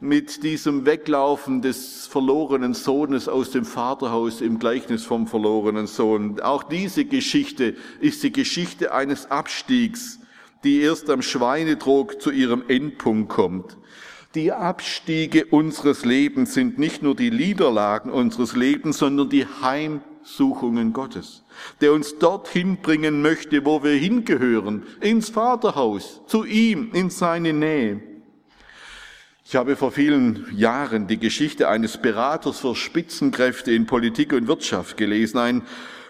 mit 0.00 0.42
diesem 0.42 0.86
Weglaufen 0.86 1.60
des 1.60 2.06
verlorenen 2.06 2.72
Sohnes 2.72 3.28
aus 3.28 3.50
dem 3.50 3.66
Vaterhaus 3.66 4.40
im 4.40 4.58
Gleichnis 4.58 5.04
vom 5.04 5.26
verlorenen 5.26 5.86
Sohn. 5.86 6.40
Auch 6.40 6.62
diese 6.62 7.04
Geschichte 7.04 7.76
ist 8.00 8.22
die 8.22 8.32
Geschichte 8.32 8.94
eines 8.94 9.30
Abstiegs, 9.30 10.18
die 10.64 10.80
erst 10.80 11.10
am 11.10 11.20
Schweinetrog 11.20 12.20
zu 12.20 12.30
ihrem 12.30 12.64
Endpunkt 12.68 13.28
kommt. 13.28 13.76
Die 14.34 14.52
Abstiege 14.52 15.44
unseres 15.46 16.04
Lebens 16.04 16.54
sind 16.54 16.78
nicht 16.78 17.02
nur 17.02 17.14
die 17.14 17.30
Niederlagen 17.30 18.10
unseres 18.10 18.56
Lebens, 18.56 18.98
sondern 18.98 19.28
die 19.28 19.44
Heimsuchungen 19.44 20.92
Gottes, 20.94 21.44
der 21.80 21.92
uns 21.92 22.16
dorthin 22.18 22.78
bringen 22.80 23.22
möchte, 23.22 23.66
wo 23.66 23.82
wir 23.82 23.94
hingehören, 23.94 24.84
ins 25.00 25.30
Vaterhaus, 25.30 26.22
zu 26.26 26.44
ihm, 26.44 26.90
in 26.94 27.10
seine 27.10 27.52
Nähe. 27.52 28.09
Ich 29.50 29.56
habe 29.56 29.74
vor 29.74 29.90
vielen 29.90 30.46
Jahren 30.56 31.08
die 31.08 31.18
Geschichte 31.18 31.68
eines 31.68 31.96
Beraters 31.96 32.60
für 32.60 32.76
Spitzenkräfte 32.76 33.72
in 33.72 33.84
Politik 33.84 34.32
und 34.32 34.46
Wirtschaft 34.46 34.96
gelesen. 34.96 35.38
Ein 35.38 35.62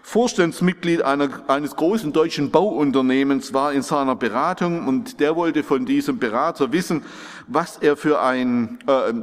Vorstandsmitglied 0.02 1.00
einer, 1.00 1.48
eines 1.48 1.74
großen 1.74 2.12
deutschen 2.12 2.50
Bauunternehmens 2.50 3.54
war 3.54 3.72
in 3.72 3.80
seiner 3.80 4.14
Beratung 4.14 4.86
und 4.86 5.20
der 5.20 5.36
wollte 5.36 5.62
von 5.62 5.86
diesem 5.86 6.18
Berater 6.18 6.70
wissen, 6.72 7.02
was 7.46 7.78
er 7.78 7.96
für 7.96 8.20
ein, 8.20 8.78
äh, 8.86 9.14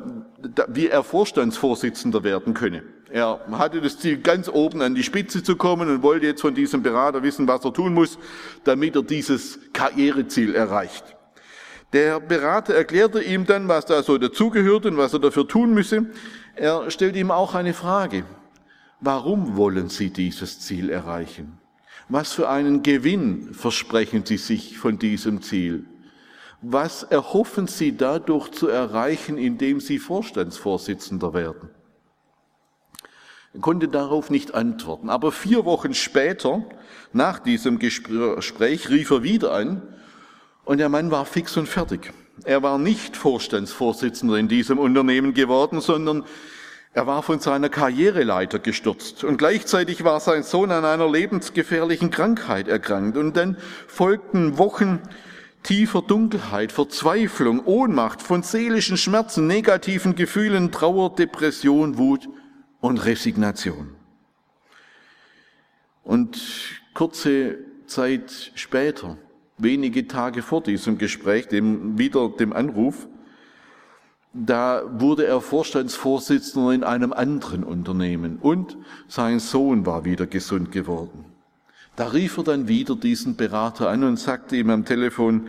wie 0.67 0.87
er 0.87 1.03
Vorstandsvorsitzender 1.03 2.23
werden 2.23 2.55
könne. 2.55 2.81
Er 3.11 3.39
hatte 3.51 3.81
das 3.81 3.99
Ziel, 3.99 4.17
ganz 4.17 4.49
oben 4.49 4.81
an 4.81 4.95
die 4.95 5.03
Spitze 5.03 5.43
zu 5.43 5.57
kommen 5.57 5.89
und 5.89 6.01
wollte 6.01 6.25
jetzt 6.25 6.41
von 6.41 6.55
diesem 6.55 6.81
Berater 6.81 7.21
wissen, 7.21 7.47
was 7.47 7.63
er 7.63 7.71
tun 7.71 7.93
muss, 7.93 8.17
damit 8.63 8.95
er 8.95 9.03
dieses 9.03 9.59
Karriereziel 9.73 10.55
erreicht. 10.55 11.16
Der 11.93 12.19
Berater 12.19 12.73
erklärte 12.73 13.23
ihm 13.23 13.45
dann, 13.45 13.67
was 13.67 13.85
da 13.85 14.03
so 14.03 14.17
dazugehört 14.17 14.85
und 14.85 14.97
was 14.97 15.13
er 15.13 15.19
dafür 15.19 15.47
tun 15.47 15.73
müsse. 15.73 16.07
Er 16.55 16.91
stellte 16.91 17.19
ihm 17.19 17.31
auch 17.31 17.55
eine 17.55 17.73
Frage. 17.73 18.25
Warum 18.99 19.55
wollen 19.55 19.89
Sie 19.89 20.09
dieses 20.09 20.59
Ziel 20.59 20.89
erreichen? 20.89 21.59
Was 22.09 22.33
für 22.33 22.49
einen 22.49 22.83
Gewinn 22.83 23.53
versprechen 23.53 24.25
Sie 24.25 24.37
sich 24.37 24.77
von 24.77 24.99
diesem 24.99 25.41
Ziel? 25.41 25.85
Was 26.61 27.03
erhoffen 27.03 27.67
Sie 27.67 27.95
dadurch 27.95 28.51
zu 28.51 28.67
erreichen, 28.67 29.37
indem 29.37 29.79
Sie 29.79 29.99
Vorstandsvorsitzender 29.99 31.33
werden? 31.33 31.69
Er 33.53 33.61
konnte 33.61 33.87
darauf 33.87 34.29
nicht 34.29 34.55
antworten. 34.55 35.09
Aber 35.09 35.31
vier 35.31 35.63
Wochen 35.63 35.93
später, 35.93 36.65
nach 37.13 37.39
diesem 37.39 37.79
Gespräch, 37.79 38.89
rief 38.89 39.11
er 39.11 39.23
wieder 39.23 39.53
an 39.53 39.81
und 40.67 40.79
der 40.79 40.89
Mann 40.89 41.11
war 41.11 41.25
fix 41.25 41.55
und 41.55 41.67
fertig. 41.67 42.11
Er 42.43 42.61
war 42.61 42.77
nicht 42.77 43.15
Vorstandsvorsitzender 43.15 44.35
in 44.35 44.49
diesem 44.49 44.79
Unternehmen 44.79 45.33
geworden, 45.33 45.79
sondern 45.79 46.25
er 46.93 47.07
war 47.07 47.23
von 47.23 47.39
seiner 47.39 47.69
Karriereleiter 47.69 48.59
gestürzt. 48.59 49.23
Und 49.23 49.37
gleichzeitig 49.37 50.03
war 50.03 50.19
sein 50.19 50.43
Sohn 50.43 50.71
an 50.71 50.83
einer 50.83 51.09
lebensgefährlichen 51.09 52.11
Krankheit 52.11 52.67
erkrankt. 52.67 53.15
Und 53.15 53.37
dann 53.37 53.55
folgten 53.87 54.57
Wochen 54.57 54.99
tiefer 55.63 56.01
Dunkelheit, 56.01 56.73
Verzweiflung, 56.73 57.63
Ohnmacht, 57.63 58.21
von 58.21 58.43
seelischen 58.43 58.97
Schmerzen, 58.97 59.47
negativen 59.47 60.15
Gefühlen, 60.15 60.73
Trauer, 60.73 61.15
Depression, 61.15 61.97
Wut 61.97 62.27
und 62.81 62.97
Resignation. 62.97 63.95
Und 66.03 66.41
kurze 66.93 67.57
Zeit 67.85 68.51
später 68.55 69.17
wenige 69.57 70.07
Tage 70.07 70.41
vor 70.41 70.61
diesem 70.61 70.97
Gespräch, 70.97 71.47
dem, 71.47 71.97
wieder 71.97 72.29
dem 72.29 72.53
Anruf, 72.53 73.07
da 74.33 74.83
wurde 74.87 75.25
er 75.25 75.41
Vorstandsvorsitzender 75.41 76.71
in 76.71 76.83
einem 76.83 77.11
anderen 77.11 77.63
Unternehmen 77.63 78.37
und 78.37 78.77
sein 79.07 79.39
Sohn 79.39 79.85
war 79.85 80.05
wieder 80.05 80.27
gesund 80.27 80.71
geworden. 80.71 81.25
Da 81.95 82.09
rief 82.09 82.37
er 82.37 82.43
dann 82.43 82.67
wieder 82.67 82.95
diesen 82.95 83.35
Berater 83.35 83.89
an 83.89 84.03
und 84.03 84.19
sagte 84.19 84.55
ihm 84.55 84.69
am 84.69 84.85
Telefon, 84.85 85.47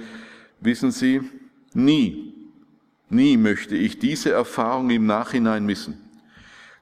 wissen 0.61 0.91
Sie, 0.91 1.21
nie, 1.75 2.33
nie 3.11 3.37
möchte 3.37 3.77
ich 3.77 3.99
diese 3.99 4.33
Erfahrung 4.33 4.89
im 4.89 5.05
Nachhinein 5.05 5.67
missen. 5.67 5.99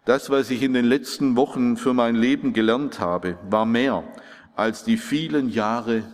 Das, 0.04 0.30
was 0.30 0.50
ich 0.52 0.62
in 0.62 0.72
den 0.72 0.84
letzten 0.84 1.34
Wochen 1.34 1.76
für 1.76 1.92
mein 1.92 2.14
Leben 2.14 2.52
gelernt 2.52 3.00
habe, 3.00 3.36
war 3.50 3.66
mehr 3.66 4.04
als 4.54 4.84
die 4.84 4.96
vielen 4.96 5.48
Jahre 5.48 6.04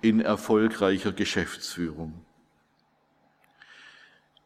in 0.00 0.20
erfolgreicher 0.20 1.12
Geschäftsführung. 1.12 2.14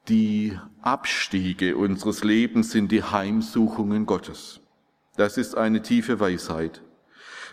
Die 0.09 0.59
Abstiege 0.83 1.77
unseres 1.77 2.25
Lebens 2.25 2.73
sind 2.73 2.93
die 2.93 3.03
Heimsuchungen 3.03 4.05
Gottes. 4.05 4.61
Das 5.17 5.39
ist 5.39 5.57
eine 5.57 5.81
tiefe 5.81 6.21
Weisheit. 6.21 6.83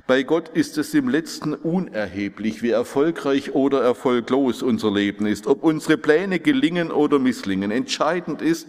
Bei 0.07 0.23
Gott 0.23 0.49
ist 0.49 0.77
es 0.77 0.93
im 0.93 1.07
letzten 1.07 1.53
unerheblich, 1.53 2.63
wie 2.63 2.71
erfolgreich 2.71 3.53
oder 3.53 3.81
erfolglos 3.81 4.63
unser 4.63 4.91
Leben 4.91 5.27
ist, 5.27 5.47
ob 5.47 5.63
unsere 5.63 5.97
Pläne 5.97 6.39
gelingen 6.39 6.91
oder 6.91 7.19
misslingen. 7.19 7.71
Entscheidend 7.71 8.41
ist, 8.41 8.67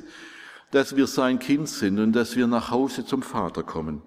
dass 0.70 0.94
wir 0.94 1.06
sein 1.06 1.38
Kind 1.38 1.68
sind 1.68 1.98
und 1.98 2.12
dass 2.12 2.36
wir 2.36 2.46
nach 2.46 2.70
Hause 2.70 3.04
zum 3.04 3.22
Vater 3.22 3.62
kommen. 3.62 4.02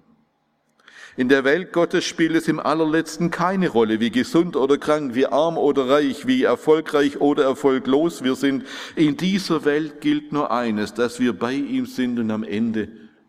In 1.18 1.30
der 1.30 1.44
Welt 1.44 1.72
Gottes 1.72 2.04
spielt 2.04 2.36
es 2.36 2.46
im 2.46 2.60
allerletzten 2.60 3.30
keine 3.30 3.70
Rolle, 3.70 4.00
wie 4.00 4.10
gesund 4.10 4.54
oder 4.54 4.76
krank, 4.76 5.14
wie 5.14 5.26
arm 5.26 5.56
oder 5.56 5.88
reich, 5.88 6.26
wie 6.26 6.42
erfolgreich 6.42 7.22
oder 7.22 7.44
erfolglos 7.44 8.22
wir 8.22 8.34
sind. 8.34 8.64
In 8.96 9.16
dieser 9.16 9.64
Welt 9.64 10.02
gilt 10.02 10.32
nur 10.32 10.50
eines, 10.50 10.92
dass 10.92 11.18
wir 11.18 11.32
bei 11.32 11.54
ihm 11.54 11.86
sind 11.86 12.18
und 12.18 12.30
am 12.30 12.42
Ende 12.42 12.88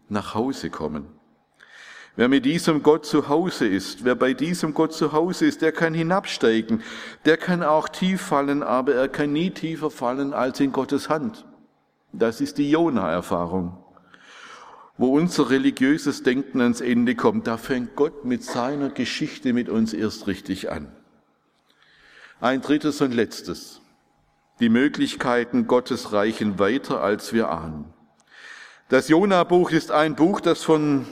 nach 0.09 0.35
Hause 0.35 0.69
kommen. 0.69 1.05
Wer 2.17 2.27
mit 2.27 2.43
diesem 2.43 2.83
Gott 2.83 3.05
zu 3.05 3.29
Hause 3.29 3.67
ist, 3.67 4.03
wer 4.03 4.15
bei 4.15 4.33
diesem 4.33 4.73
Gott 4.73 4.91
zu 4.91 5.13
Hause 5.13 5.45
ist, 5.45 5.61
der 5.61 5.71
kann 5.71 5.93
hinabsteigen, 5.93 6.81
der 7.23 7.37
kann 7.37 7.63
auch 7.63 7.87
tief 7.87 8.21
fallen, 8.21 8.63
aber 8.63 8.95
er 8.95 9.07
kann 9.07 9.31
nie 9.31 9.51
tiefer 9.51 9.91
fallen 9.91 10.33
als 10.33 10.59
in 10.59 10.73
Gottes 10.73 11.07
Hand. 11.07 11.45
Das 12.11 12.41
ist 12.41 12.57
die 12.57 12.69
Jona-Erfahrung 12.69 13.77
wo 14.97 15.15
unser 15.15 15.49
religiöses 15.49 16.23
Denken 16.23 16.61
ans 16.61 16.81
Ende 16.81 17.15
kommt, 17.15 17.47
da 17.47 17.57
fängt 17.57 17.95
Gott 17.95 18.25
mit 18.25 18.43
seiner 18.43 18.89
Geschichte 18.89 19.53
mit 19.53 19.69
uns 19.69 19.93
erst 19.93 20.27
richtig 20.27 20.71
an. 20.71 20.91
Ein 22.39 22.61
drittes 22.61 23.01
und 23.01 23.13
letztes. 23.13 23.81
Die 24.59 24.69
Möglichkeiten 24.69 25.67
Gottes 25.67 26.13
reichen 26.13 26.57
weiter, 26.57 27.01
als 27.01 27.31
wir 27.31 27.49
ahnen. 27.49 27.93
Das 28.89 29.09
Jona-Buch 29.09 29.71
ist 29.71 29.91
ein 29.91 30.15
Buch, 30.15 30.39
das 30.39 30.63
von 30.63 31.05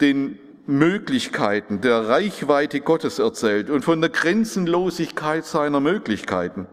den 0.00 0.38
Möglichkeiten 0.66 1.80
der 1.80 2.08
Reichweite 2.08 2.80
Gottes 2.80 3.18
erzählt 3.18 3.70
und 3.70 3.84
von 3.84 4.00
der 4.00 4.10
Grenzenlosigkeit 4.10 5.46
seiner 5.46 5.80
Möglichkeiten. 5.80 6.66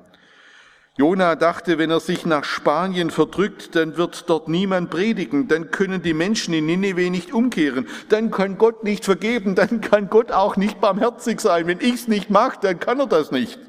Jona 0.95 1.35
dachte, 1.35 1.79
wenn 1.79 1.89
er 1.89 1.99
sich 1.99 2.23
nach 2.23 2.43
Spanien 2.43 3.09
verdrückt, 3.09 3.75
dann 3.75 3.97
wird 3.97 4.29
dort 4.29 4.47
niemand 4.47 4.91
predigen, 4.91 5.47
dann 5.47 5.71
können 5.71 6.03
die 6.03 6.13
Menschen 6.13 6.53
in 6.53 6.67
Nineveh 6.67 7.09
nicht 7.09 7.33
umkehren, 7.33 7.87
dann 8.09 8.29
kann 8.29 8.59
Gott 8.59 8.83
nicht 8.83 9.03
vergeben, 9.03 9.55
dann 9.55 9.81
kann 9.81 10.11
Gott 10.11 10.31
auch 10.31 10.55
nicht 10.55 10.79
barmherzig 10.79 11.41
sein. 11.41 11.65
Wenn 11.65 11.79
ich's 11.79 12.07
nicht 12.07 12.29
mache, 12.29 12.59
dann 12.61 12.79
kann 12.79 12.99
er 12.99 13.07
das 13.07 13.31
nicht. 13.31 13.59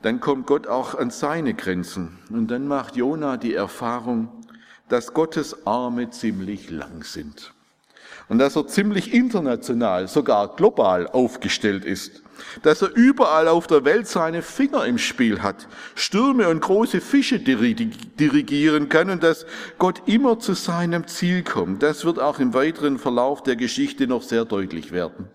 Dann 0.00 0.20
kommt 0.20 0.46
Gott 0.46 0.66
auch 0.66 0.94
an 0.94 1.10
seine 1.10 1.52
Grenzen. 1.52 2.18
Und 2.30 2.50
dann 2.50 2.66
macht 2.66 2.96
Jona 2.96 3.36
die 3.36 3.52
Erfahrung, 3.52 4.28
dass 4.88 5.12
Gottes 5.12 5.66
Arme 5.66 6.08
ziemlich 6.08 6.70
lang 6.70 7.02
sind 7.02 7.52
und 8.28 8.38
dass 8.38 8.56
er 8.56 8.66
ziemlich 8.66 9.14
international, 9.14 10.08
sogar 10.08 10.54
global 10.56 11.06
aufgestellt 11.06 11.84
ist. 11.84 12.22
dass 12.62 12.82
er 12.82 12.94
überall 12.94 13.48
auf 13.48 13.66
der 13.66 13.84
Welt 13.84 14.06
seine 14.06 14.42
Finger 14.42 14.84
im 14.86 14.96
Spiel 14.98 15.42
hat, 15.42 15.66
Stürme 15.96 16.48
und 16.48 16.60
große 16.60 17.00
Fische 17.00 17.40
dirigieren 17.40 18.88
kann 18.88 19.10
und 19.10 19.24
dass 19.24 19.44
Gott 19.78 20.02
immer 20.06 20.38
zu 20.38 20.54
seinem 20.54 21.08
Ziel 21.08 21.42
kommt. 21.42 21.82
Das 21.82 22.04
wird 22.04 22.20
auch 22.20 22.38
im 22.38 22.54
weiteren 22.54 22.98
Verlauf 22.98 23.42
der 23.42 23.56
Geschichte 23.56 24.06
noch 24.06 24.22
sehr 24.22 24.44
deutlich 24.44 24.92
werden. 24.92 25.26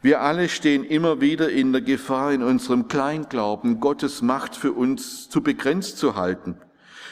Wir 0.00 0.22
alle 0.22 0.48
stehen 0.48 0.82
immer 0.82 1.20
wieder 1.20 1.50
in 1.50 1.72
der 1.72 1.82
Gefahr, 1.82 2.32
in 2.32 2.42
unserem 2.42 2.88
Kleinglauben 2.88 3.78
Gottes 3.78 4.22
Macht 4.22 4.56
für 4.56 4.72
uns 4.72 5.30
zu 5.30 5.40
begrenzt 5.40 5.98
zu 5.98 6.16
halten. 6.16 6.56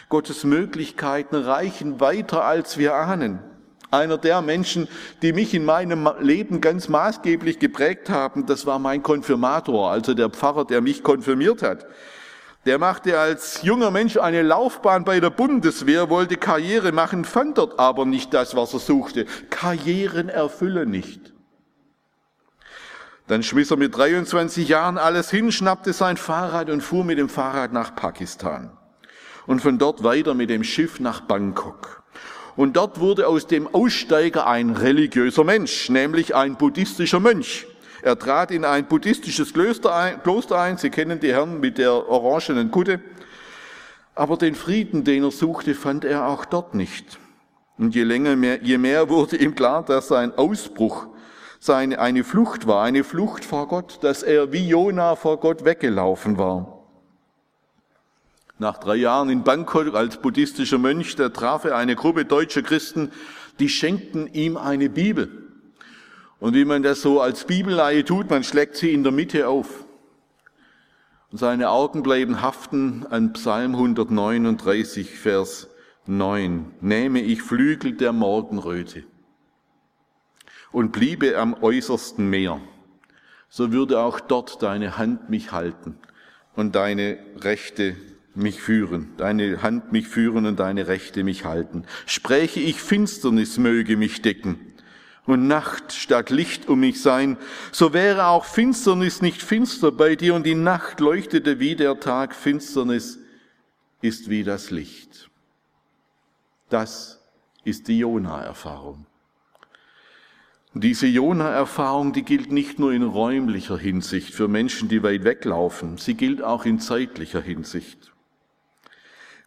Gottes 0.08 0.42
Möglichkeiten 0.42 1.36
reichen 1.36 2.00
weiter, 2.00 2.44
als 2.44 2.76
wir 2.76 2.96
ahnen 2.96 3.38
einer 3.90 4.18
der 4.18 4.42
Menschen, 4.42 4.88
die 5.22 5.32
mich 5.32 5.54
in 5.54 5.64
meinem 5.64 6.08
Leben 6.20 6.60
ganz 6.60 6.88
maßgeblich 6.88 7.58
geprägt 7.58 8.10
haben, 8.10 8.46
das 8.46 8.66
war 8.66 8.78
mein 8.78 9.02
Konfirmator, 9.02 9.90
also 9.90 10.14
der 10.14 10.30
Pfarrer, 10.30 10.64
der 10.64 10.80
mich 10.80 11.02
konfirmiert 11.02 11.62
hat. 11.62 11.86
Der 12.66 12.78
machte 12.78 13.18
als 13.18 13.62
junger 13.62 13.90
Mensch 13.90 14.18
eine 14.18 14.42
Laufbahn 14.42 15.04
bei 15.04 15.18
der 15.18 15.30
Bundeswehr, 15.30 16.10
wollte 16.10 16.36
Karriere 16.36 16.92
machen, 16.92 17.24
fand 17.24 17.56
dort 17.56 17.78
aber 17.78 18.04
nicht 18.04 18.34
das, 18.34 18.54
was 18.54 18.74
er 18.74 18.80
suchte. 18.80 19.24
Karrieren 19.48 20.28
erfüllen 20.28 20.90
nicht. 20.90 21.32
Dann 23.28 23.42
schmiss 23.42 23.70
er 23.70 23.76
mit 23.76 23.96
23 23.96 24.68
Jahren 24.68 24.98
alles 24.98 25.30
hin, 25.30 25.52
schnappte 25.52 25.92
sein 25.92 26.16
Fahrrad 26.16 26.68
und 26.68 26.82
fuhr 26.82 27.04
mit 27.04 27.16
dem 27.16 27.28
Fahrrad 27.28 27.72
nach 27.72 27.94
Pakistan. 27.94 28.76
Und 29.46 29.62
von 29.62 29.78
dort 29.78 30.02
weiter 30.02 30.34
mit 30.34 30.50
dem 30.50 30.64
Schiff 30.64 31.00
nach 31.00 31.22
Bangkok. 31.22 31.99
Und 32.56 32.76
dort 32.76 33.00
wurde 33.00 33.26
aus 33.28 33.46
dem 33.46 33.72
Aussteiger 33.72 34.46
ein 34.46 34.70
religiöser 34.70 35.44
Mensch, 35.44 35.88
nämlich 35.88 36.34
ein 36.34 36.56
buddhistischer 36.56 37.20
Mönch. 37.20 37.66
Er 38.02 38.18
trat 38.18 38.50
in 38.50 38.64
ein 38.64 38.86
buddhistisches 38.86 39.52
Kloster 39.52 39.94
ein, 39.94 40.22
Kloster 40.22 40.58
ein. 40.58 40.78
Sie 40.78 40.90
kennen 40.90 41.20
die 41.20 41.32
Herren 41.32 41.60
mit 41.60 41.78
der 41.78 42.08
orangenen 42.08 42.70
Kutte. 42.70 43.00
Aber 44.14 44.36
den 44.36 44.54
Frieden, 44.54 45.04
den 45.04 45.24
er 45.24 45.30
suchte, 45.30 45.74
fand 45.74 46.04
er 46.04 46.26
auch 46.26 46.44
dort 46.44 46.74
nicht. 46.74 47.18
Und 47.78 47.94
je 47.94 48.02
länger, 48.02 48.36
mehr, 48.36 48.62
je 48.62 48.78
mehr 48.78 49.08
wurde 49.08 49.36
ihm 49.36 49.54
klar, 49.54 49.84
dass 49.84 50.08
sein 50.08 50.36
Ausbruch 50.36 51.06
seine, 51.58 51.98
eine 51.98 52.24
Flucht 52.24 52.66
war, 52.66 52.82
eine 52.82 53.04
Flucht 53.04 53.44
vor 53.44 53.68
Gott, 53.68 53.98
dass 54.02 54.22
er 54.22 54.52
wie 54.52 54.66
Jona 54.66 55.14
vor 55.14 55.38
Gott 55.38 55.64
weggelaufen 55.64 56.38
war. 56.38 56.79
Nach 58.60 58.76
drei 58.76 58.96
Jahren 58.96 59.30
in 59.30 59.42
Bangkok 59.42 59.94
als 59.94 60.18
buddhistischer 60.18 60.76
Mönch, 60.76 61.16
da 61.16 61.30
traf 61.30 61.64
er 61.64 61.76
eine 61.76 61.96
Gruppe 61.96 62.26
deutscher 62.26 62.60
Christen, 62.60 63.10
die 63.58 63.70
schenkten 63.70 64.30
ihm 64.34 64.58
eine 64.58 64.90
Bibel. 64.90 65.30
Und 66.40 66.52
wie 66.52 66.66
man 66.66 66.82
das 66.82 67.00
so 67.00 67.22
als 67.22 67.46
Bibelleihe 67.46 68.04
tut, 68.04 68.28
man 68.28 68.44
schlägt 68.44 68.76
sie 68.76 68.92
in 68.92 69.02
der 69.02 69.12
Mitte 69.12 69.48
auf. 69.48 69.86
Und 71.32 71.38
seine 71.38 71.70
Augen 71.70 72.02
bleiben 72.02 72.42
haften 72.42 73.06
an 73.08 73.32
Psalm 73.32 73.72
139, 73.74 75.18
Vers 75.18 75.68
9. 76.04 76.74
Nehme 76.82 77.22
ich 77.22 77.40
Flügel 77.40 77.92
der 77.92 78.12
Morgenröte 78.12 79.04
und 80.70 80.92
bliebe 80.92 81.38
am 81.38 81.54
äußersten 81.54 82.28
Meer, 82.28 82.60
so 83.48 83.72
würde 83.72 84.00
auch 84.00 84.20
dort 84.20 84.62
deine 84.62 84.98
Hand 84.98 85.30
mich 85.30 85.50
halten 85.50 85.96
und 86.56 86.74
deine 86.74 87.16
rechte 87.40 87.96
mich 88.40 88.60
führen, 88.60 89.12
deine 89.16 89.62
Hand 89.62 89.92
mich 89.92 90.08
führen 90.08 90.46
und 90.46 90.58
deine 90.58 90.88
Rechte 90.88 91.24
mich 91.24 91.44
halten. 91.44 91.84
Spräche 92.06 92.60
ich 92.60 92.80
Finsternis 92.80 93.58
möge 93.58 93.96
mich 93.96 94.22
decken 94.22 94.58
und 95.26 95.46
Nacht 95.46 95.92
statt 95.92 96.30
Licht 96.30 96.68
um 96.68 96.80
mich 96.80 97.00
sein, 97.00 97.36
so 97.72 97.92
wäre 97.92 98.26
auch 98.26 98.44
Finsternis 98.44 99.22
nicht 99.22 99.42
finster 99.42 99.92
bei 99.92 100.16
dir 100.16 100.34
und 100.34 100.44
die 100.44 100.54
Nacht 100.54 101.00
leuchtete 101.00 101.60
wie 101.60 101.76
der 101.76 102.00
Tag, 102.00 102.34
Finsternis 102.34 103.18
ist 104.02 104.28
wie 104.28 104.44
das 104.44 104.70
Licht. 104.70 105.30
Das 106.68 107.20
ist 107.64 107.88
die 107.88 107.98
Jona-Erfahrung. 107.98 109.06
Diese 110.72 111.06
Jona-Erfahrung, 111.06 112.12
die 112.12 112.22
gilt 112.22 112.52
nicht 112.52 112.78
nur 112.78 112.92
in 112.92 113.02
räumlicher 113.02 113.76
Hinsicht 113.76 114.32
für 114.32 114.46
Menschen, 114.46 114.88
die 114.88 115.02
weit 115.02 115.24
weglaufen, 115.24 115.98
sie 115.98 116.14
gilt 116.14 116.42
auch 116.42 116.64
in 116.64 116.78
zeitlicher 116.78 117.40
Hinsicht. 117.40 118.12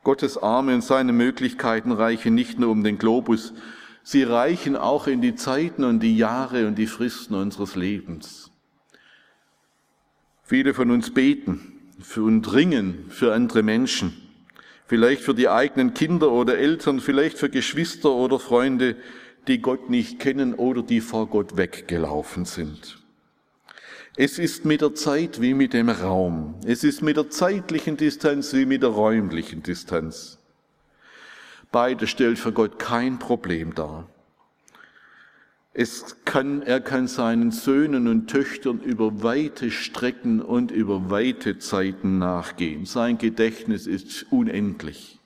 Gottes 0.04 0.38
Arme 0.38 0.76
und 0.76 0.84
seine 0.84 1.14
Möglichkeiten 1.14 1.92
reichen 1.92 2.36
nicht 2.36 2.60
nur 2.60 2.72
um 2.72 2.84
den 2.84 2.98
Globus, 2.98 3.54
sie 4.04 4.24
reichen 4.24 4.76
auch 4.76 5.08
in 5.08 5.22
die 5.22 5.36
Zeiten 5.36 5.84
und 5.84 6.02
die 6.02 6.18
Jahre 6.18 6.68
und 6.68 6.76
die 6.76 6.88
Fristen 6.88 7.36
unseres 7.36 7.76
Lebens. 7.76 8.52
Viele 10.44 10.74
von 10.74 10.92
uns 10.92 11.14
beten 11.14 11.80
und 12.18 12.54
ringen 12.54 13.06
für 13.10 13.34
andere 13.34 13.64
Menschen, 13.64 14.14
vielleicht 14.88 15.22
für 15.22 15.34
die 15.34 15.48
eigenen 15.48 15.94
Kinder 15.94 16.32
oder 16.32 16.58
Eltern, 16.58 17.00
vielleicht 17.00 17.38
für 17.38 17.50
Geschwister 17.50 18.12
oder 18.12 18.40
Freunde, 18.40 18.98
die 19.48 19.62
Gott 19.62 19.90
nicht 19.90 20.20
kennen 20.20 20.54
oder 20.54 20.84
die 20.84 21.02
vor 21.02 21.28
Gott 21.28 21.56
weggelaufen 21.56 22.46
sind. 22.46 23.03
Es 24.16 24.38
ist 24.38 24.64
mit 24.64 24.82
der 24.82 24.94
Zeit 24.94 25.42
wie 25.42 25.56
mit 25.56 25.74
dem 25.74 25.90
Raum. 25.90 26.54
Es 26.66 26.84
ist 26.84 27.02
mit 27.02 27.18
der 27.18 27.32
zeitlichen 27.32 27.98
Distanz 27.98 28.54
wie 28.54 28.68
mit 28.68 28.84
der 28.84 28.90
räumlichen 28.90 29.64
Distanz. 29.64 30.38
Beide 31.72 32.06
stellt 32.06 32.38
für 32.38 32.52
Gott 32.52 32.78
kein 32.78 33.18
Problem 33.18 33.74
dar. 33.74 34.08
Es 35.74 36.18
kann, 36.26 36.62
er 36.62 36.80
kann 36.80 37.08
seinen 37.08 37.50
Söhnen 37.50 38.08
und 38.08 38.28
Töchtern 38.30 38.80
über 38.82 39.24
weite 39.24 39.72
Strecken 39.72 40.40
und 40.44 40.70
über 40.70 41.10
weite 41.10 41.58
Zeiten 41.58 42.20
nachgehen. 42.20 42.86
Sein 42.86 43.18
Gedächtnis 43.18 43.88
ist 43.88 44.32
unendlich 44.32 45.20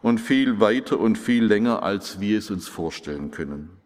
und 0.00 0.18
viel 0.18 0.60
weiter 0.60 0.98
und 0.98 1.18
viel 1.18 1.44
länger, 1.44 1.82
als 1.82 2.20
wir 2.20 2.38
es 2.38 2.50
uns 2.50 2.68
vorstellen 2.68 3.30
können. 3.30 3.83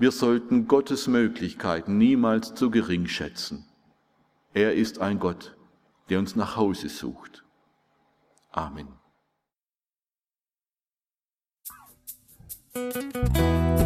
Wir 0.00 0.10
sollten 0.12 0.66
Gottes 0.66 1.08
Möglichkeiten 1.08 1.98
niemals 1.98 2.54
zu 2.54 2.70
gering 2.70 3.06
schätzen. 3.06 3.66
Er 4.54 4.74
ist 4.74 4.98
ein 4.98 5.18
Gott, 5.18 5.54
der 6.08 6.18
uns 6.18 6.36
nach 6.36 6.56
Hause 6.56 6.88
sucht. 6.88 7.44
Amen. 8.50 8.88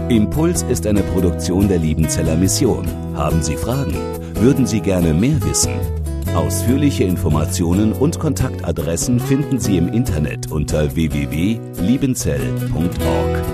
Impuls 0.08 0.62
ist 0.62 0.86
eine 0.86 1.02
Produktion 1.02 1.66
der 1.66 1.78
Liebenzeller 1.78 2.36
Mission. 2.36 2.86
Haben 3.16 3.42
Sie 3.42 3.56
Fragen? 3.56 3.96
Würden 4.36 4.68
Sie 4.68 4.80
gerne 4.80 5.14
mehr 5.14 5.42
wissen? 5.42 5.74
Ausführliche 6.36 7.02
Informationen 7.02 7.92
und 7.92 8.20
Kontaktadressen 8.20 9.18
finden 9.18 9.58
Sie 9.58 9.78
im 9.78 9.88
Internet 9.88 10.52
unter 10.52 10.94
www.liebenzell.org. 10.94 13.53